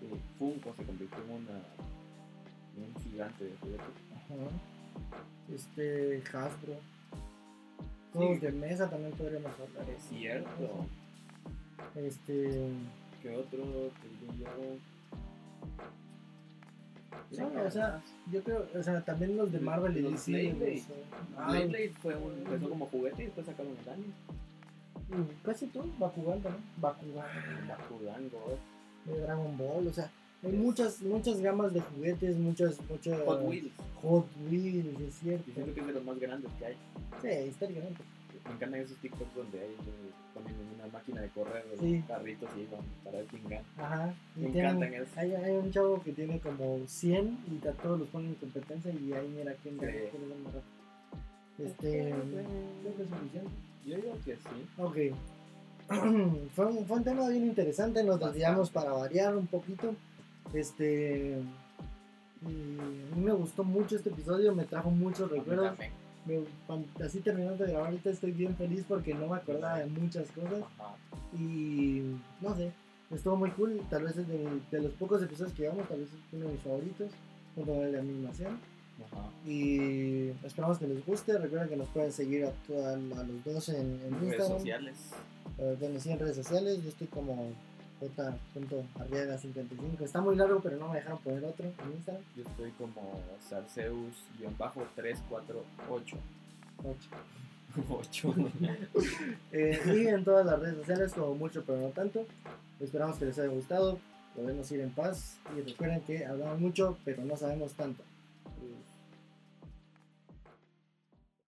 [0.01, 0.07] Sí,
[0.39, 1.59] Funko se convirtió en una
[2.77, 3.87] en un gigante de juguetes.
[4.15, 4.35] ajá,
[5.55, 6.75] este Hasbro.
[8.13, 8.47] Juegos Sí.
[8.47, 9.91] de mesa también podríamos hablar.
[9.97, 10.87] Es cierto.
[11.97, 12.69] Este,
[13.23, 13.91] ¿Qué otro?
[17.31, 20.31] Sí, o sea, yo creo, o sea, también los de Marvel y DC.
[20.31, 20.77] Blade Blade.
[20.77, 24.13] eh, ah, fue un, empezó como juguete y después sacaron el anime.
[25.09, 27.27] mm, casi todo, Bakugan también, Bakugan,
[27.69, 28.59] Bakugan, God.
[29.13, 30.11] de Dragon Ball, o sea,
[30.45, 33.21] hay muchas, muchas gamas de juguetes, muchas, muchas...
[33.25, 33.71] Hot Wheels.
[34.03, 35.45] Hot Wheels, es cierto.
[35.49, 36.77] Yo siento que es de los más grandes que hay.
[37.23, 38.03] Sí, históricamente.
[38.45, 39.75] Me encantan esos TikToks donde hay
[40.35, 42.03] ponen una máquina de correr Sí.
[42.09, 43.59] carritos y van para el king gun.
[43.79, 44.15] Ajá.
[44.37, 45.17] y Me tienen- encantan esos.
[45.17, 48.91] Hay, hay un chavo que tiene como 100 y a todos los ponen en competencia
[48.93, 50.19] y ahí mira quién gana, Sí.
[50.45, 50.63] mejor.
[51.59, 53.51] Este, creo que es suficiente.
[53.87, 54.67] Yo digo que sí.
[54.79, 54.97] Ok.
[56.55, 59.95] fue, un, fue un tema bien interesante, nos desviamos para variar un poquito.
[60.53, 61.39] Este.
[62.43, 62.79] y
[63.13, 65.73] a mí me gustó mucho este episodio, me trajo muchos recuerdos.
[66.27, 70.31] Me- así terminando de grabar ahorita estoy bien feliz porque no me acordaba de muchas
[70.31, 70.63] cosas.
[70.79, 70.95] Ajá.
[71.39, 72.73] Y no sé,
[73.11, 73.81] estuvo muy cool.
[73.91, 76.63] Tal vez es de, los pocos episodios que llevamos, tal vez es uno de mis
[76.63, 77.11] favoritos,
[77.55, 78.59] junto con el de animación.
[79.13, 79.29] Ajá.
[79.47, 81.37] Y esperamos que les guste.
[81.37, 84.59] Recuerden que nos pueden seguir a, toda- a los dos en, en Redes Instagram.
[84.59, 84.97] sociales.
[85.59, 86.83] Eh, bueno, sí, en redes sociales.
[86.83, 87.51] Yo estoy como
[88.09, 90.01] j.arriaga55.
[90.03, 92.23] Está muy largo, pero no me dejaron poner otro en Instagram.
[92.37, 95.15] Yo estoy como Sarceus-348.
[95.89, 96.17] 8.
[97.91, 98.35] 8.
[99.53, 102.27] Eh, y en todas las redes sociales, como mucho, pero no tanto.
[102.81, 103.99] Esperamos que les haya gustado.
[104.35, 105.39] Podemos ir en paz.
[105.57, 108.03] Y recuerden que hablamos mucho, pero no sabemos tanto.